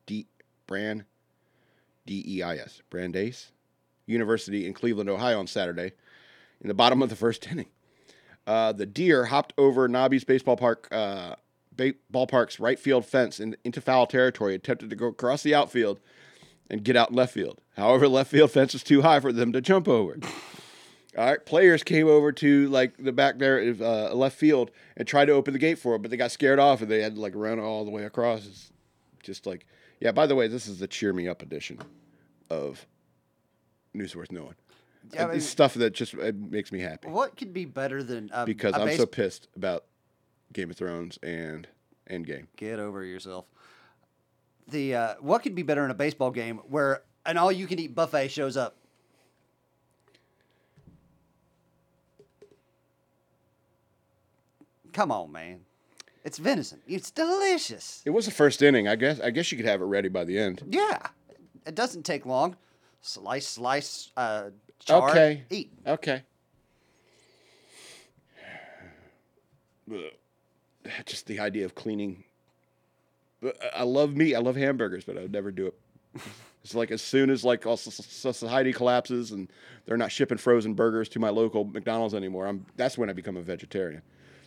[0.06, 0.28] D
[0.68, 1.06] Brand,
[2.06, 3.52] D E I S, Brandeis
[4.06, 5.94] University in Cleveland, Ohio, on Saturday,
[6.62, 7.68] in the bottom of the first inning.
[8.46, 11.36] Uh, the deer hopped over Nobby's baseball park uh,
[11.76, 16.00] ba- ballpark's right field fence in, into foul territory, attempted to go across the outfield
[16.70, 17.60] and get out in left field.
[17.78, 20.18] However, left field fence was too high for them to jump over.
[21.18, 25.26] All right, players came over to like the back there uh, left field and tried
[25.26, 27.22] to open the gate for him, but they got scared off and they had to
[27.22, 28.46] like run all the way across.
[28.48, 28.72] It's
[29.22, 29.66] just like,
[30.00, 30.12] yeah.
[30.12, 31.80] By the way, this is the cheer me up edition
[32.50, 32.88] of
[33.94, 34.56] News Worth Knowing.
[35.14, 37.66] Yeah, I Uh, mean- it's stuff that just it makes me happy What could be
[37.66, 39.86] better than um, because I'm base- so pissed about
[40.52, 41.68] Game of Thrones and
[42.10, 42.48] Endgame.
[42.58, 43.46] Get over yourself.
[44.68, 48.58] The uh, what could be better in a baseball game where an all-you-can-eat buffet shows
[48.58, 48.78] up?
[54.94, 55.62] Come on, man.
[56.24, 56.80] It's venison.
[56.88, 58.02] It's delicious.
[58.06, 58.88] It was the first inning.
[58.88, 59.20] I guess.
[59.20, 60.64] I guess you could have it ready by the end.
[60.70, 61.00] Yeah,
[61.66, 62.56] it doesn't take long.
[63.02, 65.44] Slice, slice, uh, char, Okay.
[65.50, 65.74] eat.
[65.86, 66.24] Okay.
[71.06, 72.24] Just the idea of cleaning.
[73.44, 74.36] I- I love meat.
[74.36, 75.74] I love hamburgers, but I would never do it.
[76.64, 79.50] It's like as soon as like all soc- soc- society collapses and
[79.86, 83.36] they're not shipping frozen burgers to my local McDonald's anymore, I'm that's when I become
[83.36, 84.02] a vegetarian.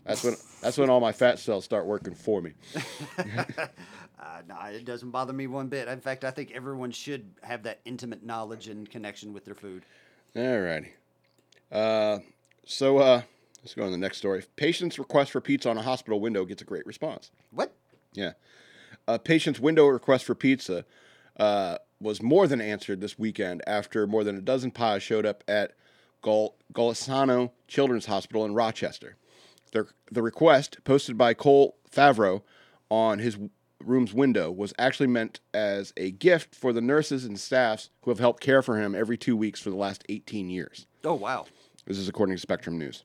[0.06, 2.52] That's when that's when all my fat cells start working for me.
[4.18, 5.88] Uh, no, it doesn't bother me one bit.
[5.88, 9.84] In fact, I think everyone should have that intimate knowledge and connection with their food.
[10.34, 10.92] All righty.
[11.70, 12.18] Uh,
[12.64, 13.22] so uh,
[13.62, 14.42] let's go on to the next story.
[14.56, 17.30] Patient's request for pizza on a hospital window gets a great response.
[17.50, 17.72] What?
[18.14, 18.32] Yeah.
[19.06, 20.84] A patient's window request for pizza
[21.38, 25.44] uh, was more than answered this weekend after more than a dozen pies showed up
[25.46, 25.72] at
[26.22, 29.16] Gol- Golisano Children's Hospital in Rochester.
[29.72, 32.42] The, the request, posted by Cole Favreau
[32.90, 33.36] on his
[33.82, 38.18] room's window, was actually meant as a gift for the nurses and staffs who have
[38.18, 40.86] helped care for him every two weeks for the last 18 years.
[41.04, 41.46] Oh wow.
[41.86, 43.04] This is according to Spectrum News.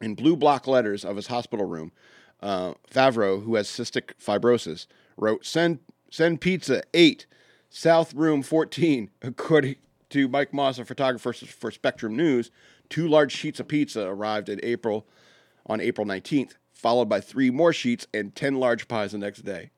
[0.00, 1.92] In blue block letters of his hospital room,
[2.40, 4.86] uh, Favreau, who has cystic fibrosis,
[5.16, 5.80] wrote, "Send
[6.10, 7.26] send pizza eight,
[7.70, 9.76] South Room 14." According
[10.10, 12.50] to Mike Moss, a photographer for Spectrum News,
[12.88, 15.06] two large sheets of pizza arrived in April
[15.66, 19.70] on April 19th, followed by three more sheets and 10 large pies the next day.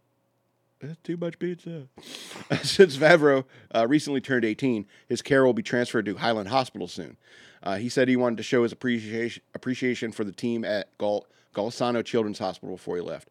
[0.80, 1.88] That's too much pizza.
[2.62, 7.16] Since Favreau uh, recently turned 18, his care will be transferred to Highland Hospital soon.
[7.62, 11.26] Uh, he said he wanted to show his appreciation appreciation for the team at Gal-
[11.52, 13.28] Golisano Children's Hospital before he left.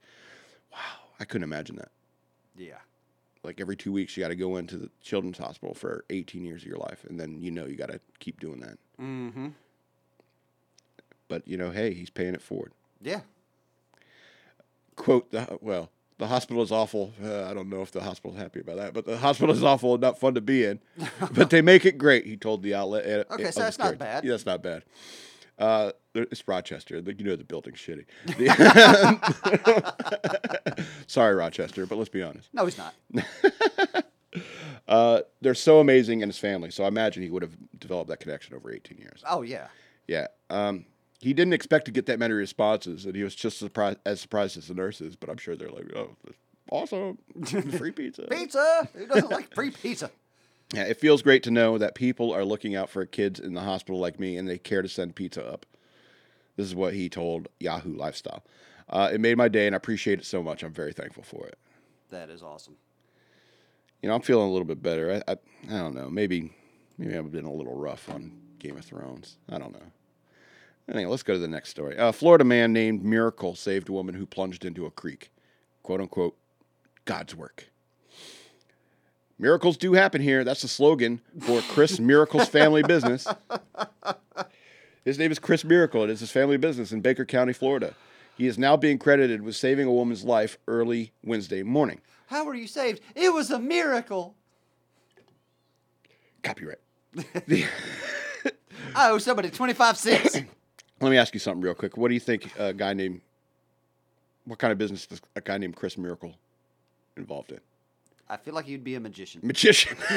[0.73, 0.79] Wow,
[1.19, 1.91] I couldn't imagine that.
[2.57, 2.79] Yeah.
[3.43, 6.63] Like every two weeks, you got to go into the children's hospital for 18 years
[6.63, 8.77] of your life, and then you know you got to keep doing that.
[8.99, 9.47] Mm-hmm.
[11.29, 12.71] But you know, hey, he's paying it forward.
[13.01, 13.21] Yeah.
[14.95, 18.59] quote the well the hospital is awful uh, i don't know if the hospital's happy
[18.59, 20.79] about that but the hospital is awful and not fun to be in
[21.31, 24.23] but they make it great he told the outlet Okay, so that's not bad.
[24.25, 24.83] yeah that's not bad
[25.59, 28.05] uh, it's rochester you know the building's shitty
[31.07, 32.95] sorry rochester but let's be honest No, he's not.
[34.87, 38.19] uh, they're so amazing in his family so i imagine he would have developed that
[38.19, 39.67] connection over 18 years Oh yeah.
[40.07, 40.85] yeah um,
[41.19, 44.57] he didn't expect to get that many responses, and he was just surprised, as surprised
[44.57, 45.15] as the nurses.
[45.15, 46.15] But I'm sure they're like, "Oh,
[46.71, 47.17] awesome,
[47.77, 48.87] free pizza!" Pizza.
[48.93, 50.11] Who doesn't like free pizza?
[50.73, 53.61] Yeah, it feels great to know that people are looking out for kids in the
[53.61, 55.65] hospital like me, and they care to send pizza up.
[56.57, 58.43] This is what he told Yahoo Lifestyle.
[58.89, 60.63] Uh, it made my day, and I appreciate it so much.
[60.63, 61.57] I'm very thankful for it.
[62.09, 62.75] That is awesome.
[64.01, 65.21] You know, I'm feeling a little bit better.
[65.27, 65.37] I, I,
[65.69, 66.09] I don't know.
[66.09, 66.51] Maybe,
[66.97, 69.37] maybe I've been a little rough on Game of Thrones.
[69.49, 69.91] I don't know.
[70.89, 71.95] Anyway, let's go to the next story.
[71.97, 75.31] A Florida man named Miracle saved a woman who plunged into a creek.
[75.83, 76.37] "Quote unquote,"
[77.05, 77.69] God's work.
[79.39, 80.43] Miracles do happen here.
[80.43, 83.27] That's the slogan for Chris Miracle's family business.
[85.05, 86.03] His name is Chris Miracle.
[86.03, 87.93] It is his family business in Baker County, Florida.
[88.37, 92.01] He is now being credited with saving a woman's life early Wednesday morning.
[92.27, 93.01] How were you saved?
[93.15, 94.35] It was a miracle.
[96.43, 96.79] Copyright.
[97.17, 97.23] I
[98.95, 100.37] owe oh, somebody twenty five cents.
[100.99, 101.97] Let me ask you something real quick.
[101.97, 103.21] What do you think a guy named
[104.45, 106.33] what kind of business is a guy named Chris Miracle
[107.15, 107.59] involved in?
[108.29, 109.41] I feel like you'd be a magician.
[109.43, 109.97] Magician.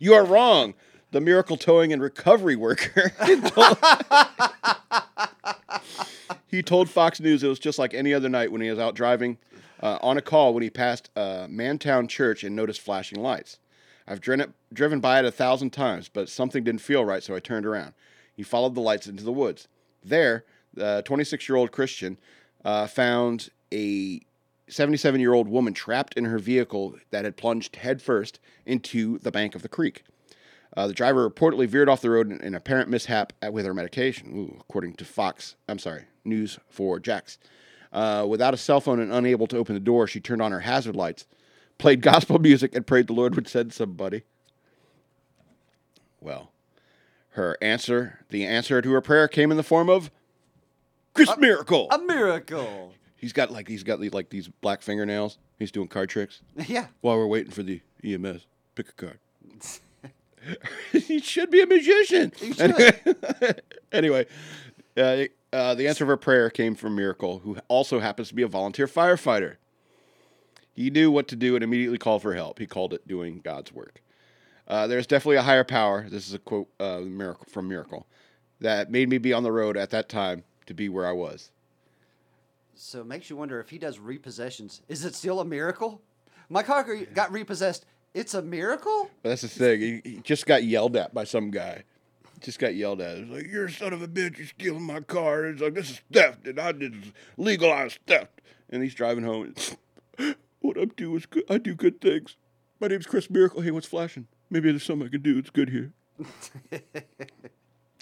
[0.00, 0.74] you are wrong.
[1.10, 3.12] The miracle towing and recovery worker.
[6.48, 8.94] he told Fox News it was just like any other night when he was out
[8.94, 9.38] driving
[9.80, 13.58] uh, on a call when he passed uh, Mantown Church and noticed flashing lights.
[14.06, 17.40] I've driven, driven by it a thousand times, but something didn't feel right, so I
[17.40, 17.94] turned around.
[18.34, 19.68] He followed the lights into the woods.
[20.02, 20.44] There,
[20.74, 22.18] the 26 year old Christian
[22.64, 24.20] uh, found a
[24.68, 29.54] 77 year old woman trapped in her vehicle that had plunged headfirst into the bank
[29.54, 30.04] of the creek.
[30.76, 33.74] Uh, the driver reportedly veered off the road in an apparent mishap at- with her
[33.74, 34.36] medication.
[34.36, 37.38] Ooh, according to Fox, I'm sorry, news for Jax.
[37.92, 40.60] Uh, without a cell phone and unable to open the door, she turned on her
[40.60, 41.26] hazard lights,
[41.78, 44.22] played gospel music, and prayed the Lord would send somebody.
[46.20, 46.52] Well,
[47.30, 50.10] her answer, the answer to her prayer came in the form of
[51.14, 51.88] Chris Miracle.
[51.90, 52.94] A miracle.
[53.16, 55.38] he's got like he's got these, like these black fingernails.
[55.58, 56.86] He's doing card tricks yeah.
[57.00, 58.46] while we're waiting for the EMS.
[58.74, 59.18] Pick a card.
[60.92, 62.32] he should be a magician.
[62.36, 63.02] He should.
[63.92, 64.26] anyway,
[64.96, 68.42] uh, uh, the answer of her prayer came from Miracle, who also happens to be
[68.42, 69.56] a volunteer firefighter.
[70.74, 72.58] He knew what to do and immediately called for help.
[72.58, 74.02] He called it doing God's work.
[74.66, 76.06] Uh, there's definitely a higher power.
[76.08, 78.06] This is a quote uh, miracle from Miracle
[78.60, 81.50] that made me be on the road at that time to be where I was.
[82.74, 84.80] So it makes you wonder if he does repossessions.
[84.88, 86.00] Is it still a miracle?
[86.48, 87.86] My car got repossessed.
[88.14, 89.10] It's a miracle?
[89.22, 89.80] But that's the thing.
[89.80, 91.84] He, he just got yelled at by some guy.
[92.40, 93.18] Just got yelled at.
[93.18, 94.38] It's like, you're a son of a bitch.
[94.38, 95.46] You're stealing my car.
[95.46, 96.46] It's like, this is theft.
[96.46, 98.40] And I did legalized theft.
[98.70, 99.54] And he's driving home.
[100.64, 101.44] what I do is good.
[101.50, 102.36] I do good things.
[102.80, 103.60] My name's Chris Miracle.
[103.60, 104.26] Hey, what's flashing?
[104.48, 105.38] Maybe there's something I can do.
[105.38, 105.92] It's good here.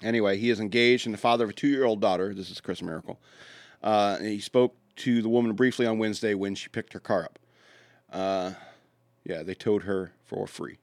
[0.02, 2.32] anyway, he is engaged and the father of a two year old daughter.
[2.32, 3.20] This is Chris Miracle.
[3.82, 7.38] Uh, he spoke to the woman briefly on Wednesday when she picked her car up.
[8.12, 8.52] Uh,
[9.24, 10.78] yeah, they towed her for free.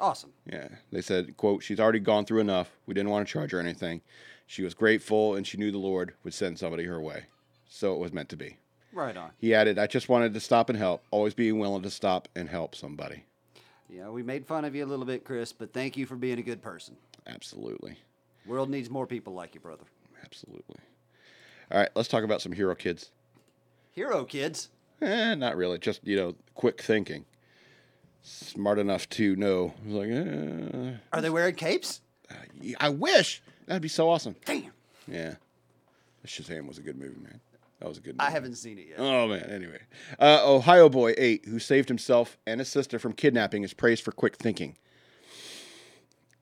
[0.00, 0.32] Awesome.
[0.44, 2.70] Yeah, they said, "quote She's already gone through enough.
[2.84, 4.02] We didn't want to charge her anything.
[4.46, 7.26] She was grateful, and she knew the Lord would send somebody her way.
[7.68, 8.58] So it was meant to be."
[8.94, 9.30] Right on.
[9.38, 11.02] He added, "I just wanted to stop and help.
[11.10, 13.24] Always being willing to stop and help somebody."
[13.90, 16.38] Yeah, we made fun of you a little bit, Chris, but thank you for being
[16.38, 16.96] a good person.
[17.26, 17.98] Absolutely,
[18.46, 19.84] World needs more people like you, brother.
[20.24, 20.76] absolutely.
[21.70, 23.10] All right, let's talk about some hero kids.
[23.92, 24.68] Hero kids.
[25.00, 25.78] Eh, not really.
[25.78, 27.24] Just you know, quick thinking,
[28.22, 29.74] smart enough to know.
[29.86, 32.00] Like, eh, Are they wearing capes?
[32.80, 34.36] I wish that'd be so awesome.
[34.44, 34.72] Damn.
[35.06, 35.34] Yeah,
[36.26, 37.40] Shazam was a good movie, man.
[37.84, 38.16] That was a good.
[38.16, 38.28] Movie.
[38.28, 38.98] I haven't seen it yet.
[38.98, 39.42] Oh man.
[39.42, 39.78] Anyway,
[40.18, 44.10] uh, Ohio boy eight who saved himself and his sister from kidnapping is praised for
[44.10, 44.78] quick thinking.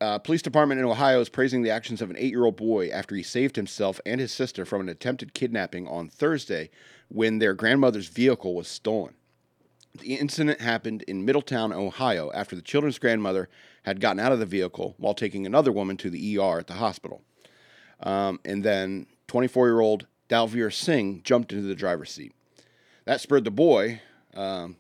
[0.01, 3.24] Uh, police department in Ohio is praising the actions of an eight-year-old boy after he
[3.24, 6.70] saved himself and his sister from an attempted kidnapping on Thursday,
[7.09, 9.14] when their grandmother's vehicle was stolen.
[9.99, 13.49] The incident happened in Middletown, Ohio, after the children's grandmother
[13.82, 16.74] had gotten out of the vehicle while taking another woman to the ER at the
[16.74, 17.22] hospital.
[18.01, 22.33] Um, and then 24 year old Dalveer Singh jumped into the driver's seat.
[23.05, 24.01] That spurred the boy,
[24.33, 24.76] um,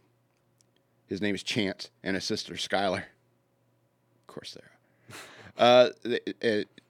[1.06, 3.02] his name is Chance, and his sister Skylar.
[3.02, 5.16] Of course, they are.
[5.58, 6.80] Uh, it, it,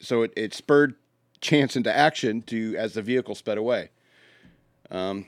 [0.00, 0.94] so it, it spurred
[1.40, 3.90] Chance into action to as the vehicle sped away.
[4.92, 5.26] Um,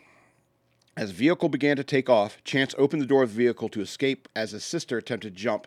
[0.96, 3.80] as the vehicle began to take off, Chance opened the door of the vehicle to
[3.80, 5.66] escape as his sister attempted to jump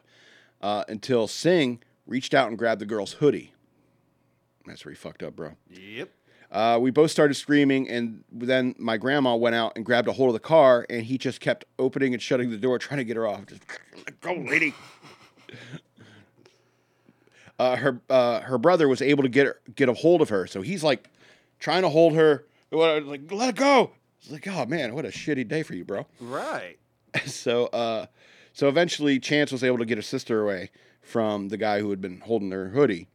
[0.62, 3.54] uh, until Singh reached out and grabbed the girl's hoodie.
[4.66, 5.58] That's where he fucked up, bro.
[5.70, 6.12] Yep.
[6.52, 10.30] Uh, we both started screaming, and then my grandma went out and grabbed a hold
[10.30, 13.16] of the car, and he just kept opening and shutting the door, trying to get
[13.16, 13.46] her off.
[13.46, 13.62] Just
[14.22, 14.74] go, lady.
[17.60, 20.48] uh, her uh, her brother was able to get her, get a hold of her,
[20.48, 21.10] so he's like
[21.60, 23.92] trying to hold her, like let it go.
[24.20, 26.08] It's like, oh man, what a shitty day for you, bro.
[26.20, 26.80] Right.
[27.26, 28.08] so uh,
[28.54, 30.72] so eventually Chance was able to get her sister away
[31.02, 33.08] from the guy who had been holding her hoodie.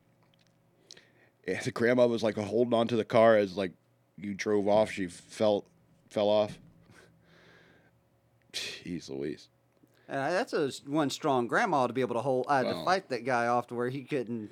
[1.47, 3.73] And the grandma was like holding on to the car as like
[4.17, 4.91] you drove off.
[4.91, 5.67] She felt
[6.09, 6.59] fell off.
[8.53, 9.49] Jeez Louise.
[10.09, 13.09] Uh, that's a one strong grandma to be able to hold I uh, to fight
[13.09, 14.51] that guy off to where he couldn't.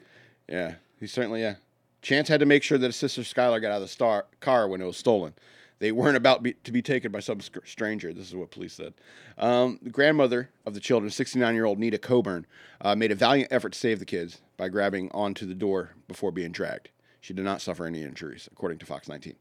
[0.48, 1.56] Yeah, he certainly yeah.
[2.00, 4.66] Chance had to make sure that his sister Skylar got out of the star- car
[4.66, 5.34] when it was stolen.
[5.82, 8.12] They weren't about be- to be taken by some stranger.
[8.12, 8.94] This is what police said.
[9.36, 12.46] Um, the grandmother of the children, 69 year old Nita Coburn,
[12.80, 16.30] uh, made a valiant effort to save the kids by grabbing onto the door before
[16.30, 16.90] being dragged.
[17.20, 19.34] She did not suffer any injuries, according to Fox 19.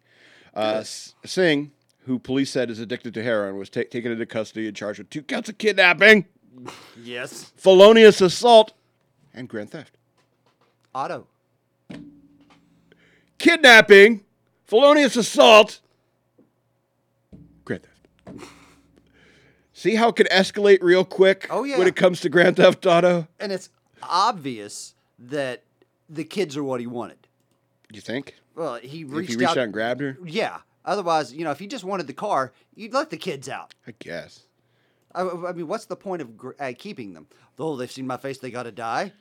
[0.56, 1.74] Uh, Singh,
[2.08, 5.12] who police said is addicted to heroin, was ta- taken into custody and charged with
[5.12, 6.26] two counts of kidnapping,
[7.04, 7.52] Yes.
[7.56, 8.74] felonious assault,
[9.32, 9.96] and grand theft.
[10.96, 11.28] Otto.
[13.38, 14.22] kidnapping,
[14.66, 15.82] felonious assault.
[19.74, 21.78] See how it can escalate real quick Oh, yeah.
[21.78, 23.28] when it comes to Grand Theft Auto?
[23.39, 23.69] And it's
[24.03, 25.63] obvious that
[26.09, 27.17] the kids are what he wanted.
[27.91, 28.36] You think?
[28.55, 29.57] Well, he reached, he reached out.
[29.57, 30.17] out and grabbed her?
[30.24, 30.59] Yeah.
[30.86, 33.74] Otherwise, you know, if he just wanted the car, you'd let the kids out.
[33.88, 34.41] I guess.
[35.13, 37.28] I, I mean, what's the point of uh, keeping them?
[37.59, 39.11] Oh, they've seen my face; they got to die.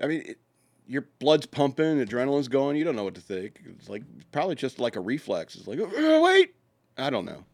[0.00, 0.38] I mean, it,
[0.86, 2.76] your blood's pumping, adrenaline's going.
[2.76, 3.60] You don't know what to think.
[3.66, 4.02] It's like
[4.32, 5.54] probably just like a reflex.
[5.56, 6.54] It's like, "Oh, wait,
[6.98, 7.44] I don't know.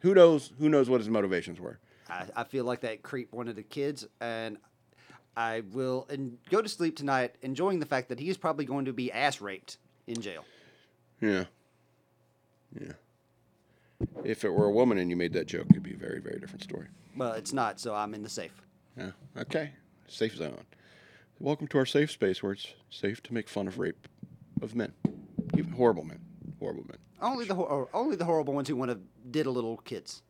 [0.00, 0.52] Who knows?
[0.58, 1.78] Who knows what his motivations were?
[2.08, 4.58] I, I feel like that creep wanted the kids, and
[5.36, 8.86] I will and go to sleep tonight enjoying the fact that he is probably going
[8.86, 10.44] to be ass raped in jail.
[11.20, 11.44] Yeah.
[12.78, 12.92] Yeah.
[14.24, 16.38] If it were a woman and you made that joke, it'd be a very, very
[16.38, 16.86] different story.
[17.16, 18.52] Well, it's not, so I'm in the safe.
[18.96, 19.10] Yeah.
[19.36, 19.70] Okay.
[20.06, 20.58] Safe zone.
[21.40, 24.08] Welcome to our safe space where it's safe to make fun of rape
[24.60, 24.92] of men.
[25.56, 26.18] Even horrible men.
[26.58, 26.98] Horrible men.
[27.22, 28.98] Only the hor- only the horrible ones who want to
[29.30, 30.22] diddle little kids.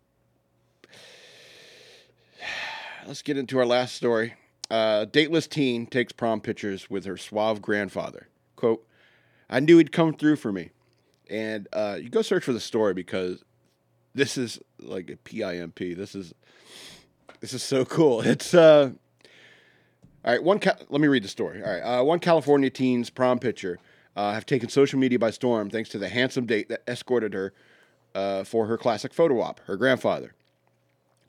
[3.07, 4.35] Let's get into our last story.
[4.71, 8.29] Uh, dateless teen takes prom pictures with her suave grandfather.
[8.57, 8.87] Quote,
[9.49, 10.73] I knew he'd come through for me.
[11.31, 13.43] And uh, you go search for the story because
[14.15, 15.97] this is like a PIMP.
[15.97, 16.35] This is
[17.41, 18.21] this is so cool.
[18.21, 18.91] It's uh
[20.29, 20.59] all right, one.
[20.59, 21.63] Ca- let me read the story.
[21.65, 23.79] All right, uh, one California teen's prom picture
[24.15, 27.55] uh, have taken social media by storm thanks to the handsome date that escorted her
[28.15, 29.61] uh, for her classic photo op.
[29.61, 30.35] Her grandfather.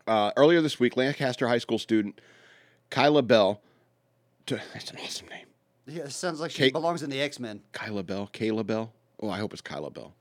[0.06, 2.20] Uh, earlier this week, Lancaster High School student
[2.89, 3.62] Kyla Bell.
[4.47, 5.45] To, that's an awesome name.
[5.88, 7.62] Yeah, it sounds like she belongs in the X Men.
[7.72, 8.30] Kyla Bell.
[8.34, 8.91] Kayla Bell.
[9.22, 10.14] Oh, I hope it's Kyla Bell.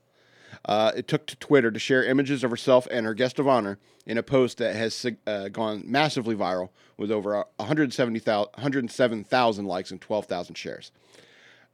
[0.65, 3.79] Uh, it took to Twitter to share images of herself and her guest of honor
[4.05, 10.01] in a post that has uh, gone massively viral with over 170,000 107,000 likes and
[10.01, 10.91] 12,000 shares.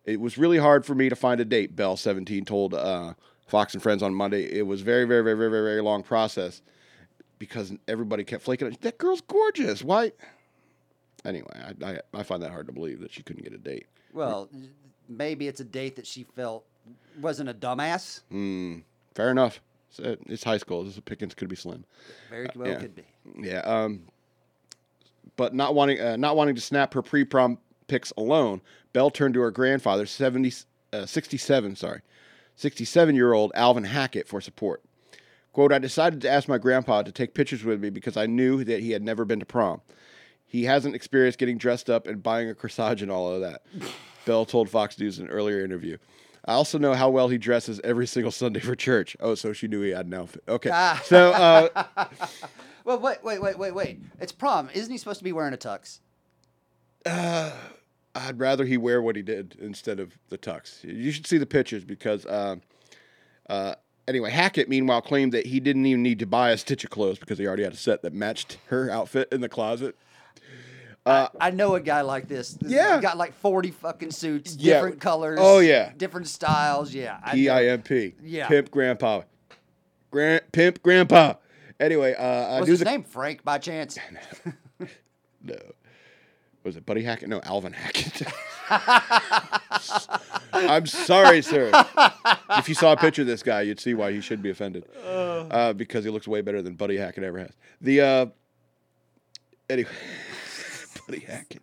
[0.06, 3.16] It was really hard for me to find a date, Bell 17 told uh,
[3.48, 4.44] Fox and Friends on Monday.
[4.44, 6.62] It was very, very, very, very, very, very long process
[7.40, 8.78] because everybody kept flaking.
[8.82, 9.84] That girl's gorgeous.
[9.84, 10.12] Why?
[11.26, 13.88] Anyway, I, I, I find that hard to believe that she couldn't get a date.
[14.14, 14.50] Well,
[15.10, 16.66] maybe it's a date that she felt
[17.20, 18.22] wasn't a dumbass.
[18.32, 18.84] Mm,
[19.14, 19.62] fair enough.
[19.90, 20.84] It's, it's high school.
[20.84, 21.86] This Pickens could be slim.
[22.30, 22.80] Very well yeah.
[22.80, 23.04] could be.
[23.40, 23.60] Yeah.
[23.60, 24.04] Um,
[25.38, 27.58] but not wanting uh, not wanting to snap her pre-prom
[27.88, 28.62] pics alone,
[28.94, 30.54] Bell turned to her grandfather, 70,
[30.94, 32.02] uh, 67, sorry,
[32.58, 34.82] 67-year-old Alvin Hackett for support.
[35.54, 38.64] Quote, I decided to ask my grandpa to take pictures with me because I knew
[38.64, 39.82] that he had never been to prom.
[40.46, 43.64] He hasn't experienced getting dressed up and buying a corsage and all of that.
[44.26, 45.98] Bell told Fox News in an earlier interview.
[46.46, 49.18] I also know how well he dresses every single Sunday for church.
[49.20, 50.44] Oh, so she knew he had an outfit.
[50.48, 50.70] Okay.
[50.72, 51.02] Ah.
[51.04, 52.06] So, uh,
[52.86, 54.00] Well, wait, wait, wait, wait, wait.
[54.20, 54.70] It's prom.
[54.72, 56.00] Isn't he supposed to be wearing a tux?
[57.04, 57.52] Uh,
[58.14, 60.84] I'd rather he wear what he did instead of the tux.
[60.84, 62.58] You should see the pictures because, uh,
[63.50, 63.74] uh,
[64.08, 67.18] anyway, Hackett meanwhile claimed that he didn't even need to buy a stitch of clothes
[67.18, 69.96] because he already had a set that matched her outfit in the closet.
[71.06, 72.54] I know a guy like this.
[72.54, 73.00] This Yeah.
[73.00, 74.76] got like forty fucking suits, Yeah.
[74.76, 75.40] different colors.
[75.42, 75.92] Oh, yeah.
[75.98, 76.94] different styles.
[76.94, 77.50] Yeah, I P.
[77.50, 78.16] I M P.
[78.24, 78.48] Yeah.
[78.48, 79.22] Pimp Grandpa.
[80.12, 81.36] Grand Pimp Grandpa.
[81.80, 83.04] Anyway, uh, I What's his the name?
[83.04, 83.98] Frank, by chance?
[85.44, 85.56] no.
[86.64, 87.30] Was it Buddy Hackett?
[87.30, 88.24] No, Alvin Hackett.
[90.54, 91.70] I'm sorry, sir.
[92.52, 94.86] If you saw a picture of this guy, you'd see why he should be offended.
[95.06, 97.52] Uh, because he looks way better than Buddy Hackett ever has.
[97.82, 98.26] The uh,
[99.70, 99.90] anyway,
[101.08, 101.62] Buddy Hackett.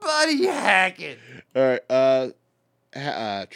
[0.00, 1.18] Buddy Hackett.
[1.54, 1.80] All right.
[1.88, 2.28] Uh,
[2.94, 3.46] uh,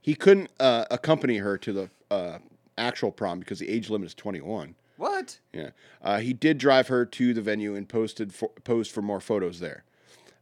[0.00, 2.38] he couldn't uh, accompany her to the uh,
[2.78, 4.74] actual prom because the age limit is 21.
[4.96, 5.38] What?
[5.52, 5.70] Yeah.
[6.00, 9.60] Uh, he did drive her to the venue and posted for, posed for more photos
[9.60, 9.84] there.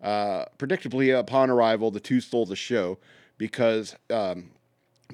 [0.03, 2.99] Uh, predictably, upon arrival, the two stole the show
[3.39, 4.51] because um,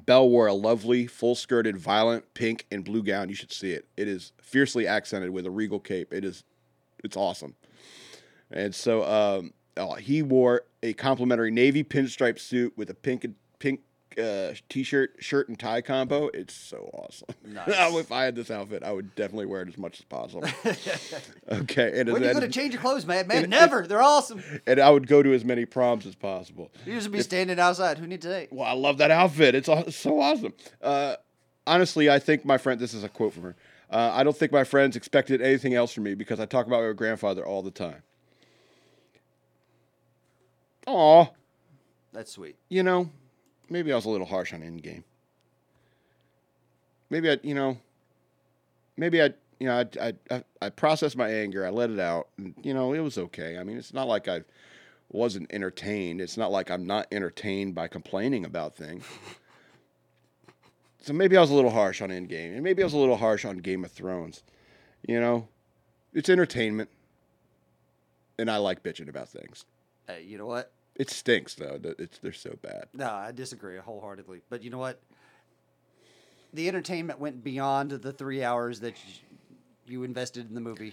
[0.05, 3.29] Bell wore a lovely, full skirted, violent pink and blue gown.
[3.29, 3.87] You should see it.
[3.97, 6.13] It is fiercely accented with a regal cape.
[6.13, 6.45] It is,
[7.03, 7.55] it's awesome.
[8.51, 13.35] And so um, uh, he wore a complimentary navy pinstripe suit with a pink and
[13.59, 13.81] pink
[14.23, 16.29] uh, t-shirt, shirt, and tie combo.
[16.33, 17.29] It's so awesome.
[17.47, 17.95] Nice.
[17.97, 20.45] if I had this outfit, I would definitely wear it as much as possible.
[21.53, 23.27] okay, and When are you then- gonna change your clothes, man?
[23.27, 23.87] Man, and- never.
[23.87, 24.43] They're awesome.
[24.67, 26.71] and I would go to as many proms as possible.
[26.87, 27.99] You used to be standing outside.
[27.99, 28.49] Who needs date?
[28.53, 29.55] Well, I love that outfit.
[29.55, 30.55] It's aw- so awesome.
[30.83, 31.17] Uh,
[31.67, 32.81] honestly, I think my friend.
[32.81, 33.57] This is a quote from her.
[33.91, 36.83] Uh, I don't think my friends expected anything else from me because I talk about
[36.83, 38.03] my grandfather all the time.
[40.87, 41.27] Aw,
[42.13, 42.57] That's sweet.
[42.69, 43.11] you know,
[43.69, 45.03] maybe I was a little harsh on Endgame.
[47.11, 47.79] Maybe I, you know,
[48.97, 51.65] maybe I, you know, I, I, I, I processed my anger.
[51.67, 53.59] I let it out, and you know, it was okay.
[53.59, 54.43] I mean, it's not like I
[55.11, 56.21] wasn't entertained.
[56.21, 59.05] It's not like I'm not entertained by complaining about things.
[61.01, 63.17] so maybe I was a little harsh on Endgame, and maybe I was a little
[63.17, 64.43] harsh on Game of Thrones.
[65.07, 65.49] You know,
[66.13, 66.91] it's entertainment,
[68.39, 69.65] and I like bitching about things.
[70.09, 70.73] Hey, you know what?
[70.99, 71.79] It stinks though.
[71.99, 72.87] It's they're so bad.
[72.95, 74.41] No, I disagree wholeheartedly.
[74.49, 75.01] But you know what?
[76.55, 78.95] The entertainment went beyond the three hours that
[79.87, 80.89] you invested in the movie.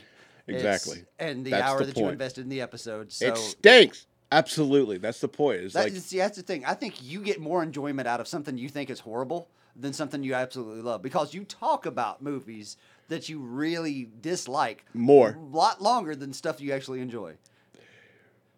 [0.46, 1.06] It's- Exactly.
[1.20, 3.12] and the That's hour the that you invested in the episode.
[3.14, 4.08] So it stinks.
[4.30, 5.62] Absolutely, that's the point.
[5.62, 6.66] It's that, like see, that's the thing.
[6.66, 10.24] I think you get more enjoyment out of something you think is horrible than something
[10.24, 12.76] you absolutely love because you talk about movies
[13.10, 15.38] that you really dislike More.
[15.40, 17.36] a lot longer than stuff you actually enjoy.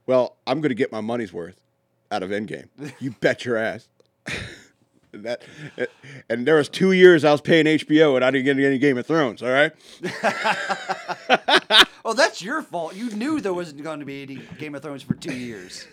[0.08, 1.60] Well, I'm going to get my money's worth
[2.12, 2.68] out of Endgame.
[3.00, 3.88] You bet your ass.
[5.12, 5.42] that,
[6.30, 8.98] and there was two years I was paying HBO and I didn't get any Game
[8.98, 9.42] of Thrones.
[9.42, 9.72] All right.
[12.08, 12.96] Oh, that's your fault.
[12.96, 15.88] You knew there wasn't going to be any Game of Thrones for two years.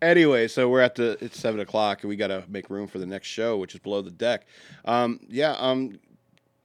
[0.00, 2.98] anyway, so we're at the it's seven o'clock and we got to make room for
[2.98, 4.46] the next show, which is below the deck.
[4.86, 5.98] Um, yeah, um,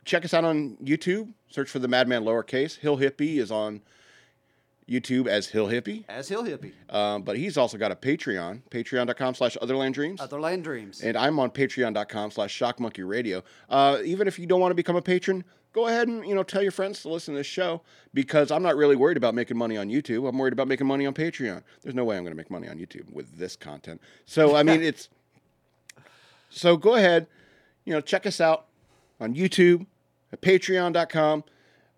[0.05, 1.34] check us out on YouTube.
[1.49, 2.78] Search for the Madman Lowercase.
[2.80, 3.82] Hill Hippie is on
[4.90, 9.58] YouTube as Hill Hippie, As Hill Hippie, um, but he's also got a Patreon, Patreon.com/slash
[9.62, 10.20] Otherland Dreams.
[10.20, 11.02] Otherland Dreams.
[11.02, 13.44] and I'm on patreon.com slash shockmonkeyradio.
[13.70, 16.44] Uh, even if you don't want to become a patron, go ahead and, you know,
[16.44, 17.82] tell your friends to listen to this show
[18.14, 20.28] because I'm not really worried about making money on YouTube.
[20.28, 21.64] I'm worried about making money on Patreon.
[21.82, 24.02] There's no way I'm going to make money on YouTube with this content.
[24.26, 25.10] So, I mean, it's,
[26.50, 27.28] so go ahead,
[27.86, 28.66] you know, check us out
[29.20, 29.86] on YouTube
[30.32, 31.44] at patreon.com.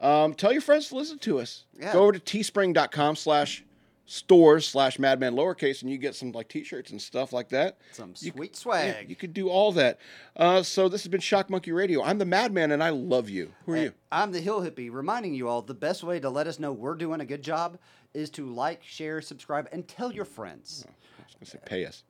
[0.02, 1.64] Um, tell your friends to listen to us.
[1.80, 1.94] Yeah.
[1.94, 3.64] Go over to teespring.com slash
[4.08, 7.78] stores slash madman lowercase and you get some like t-shirts and stuff like that.
[7.92, 9.10] Some You sweet yeah, swag.
[9.10, 10.00] you could do all that.
[10.36, 12.04] Uh, so this has been Shock Monkey Radio.
[12.04, 13.52] I'm the Madman, and I love you.
[13.66, 13.94] Who are And you?
[14.12, 16.94] I'm the Hill Hippie, reminding you all the best way to let us know we're
[16.96, 17.80] doing a good job
[18.14, 20.86] is to like, share, subscribe, and tell your friends.
[20.88, 22.04] I was gonna say pay us.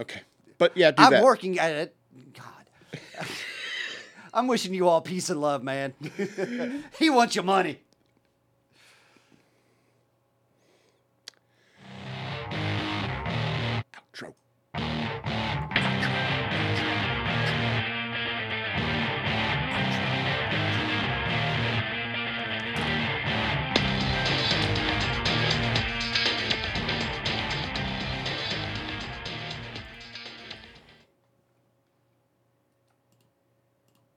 [0.00, 0.20] Okay,
[0.58, 1.22] but yeah, do I'm that.
[1.22, 1.96] working at it.
[2.34, 3.24] God.
[4.32, 5.94] I'm wishing you all peace and love, man.
[6.98, 7.80] he wants your money.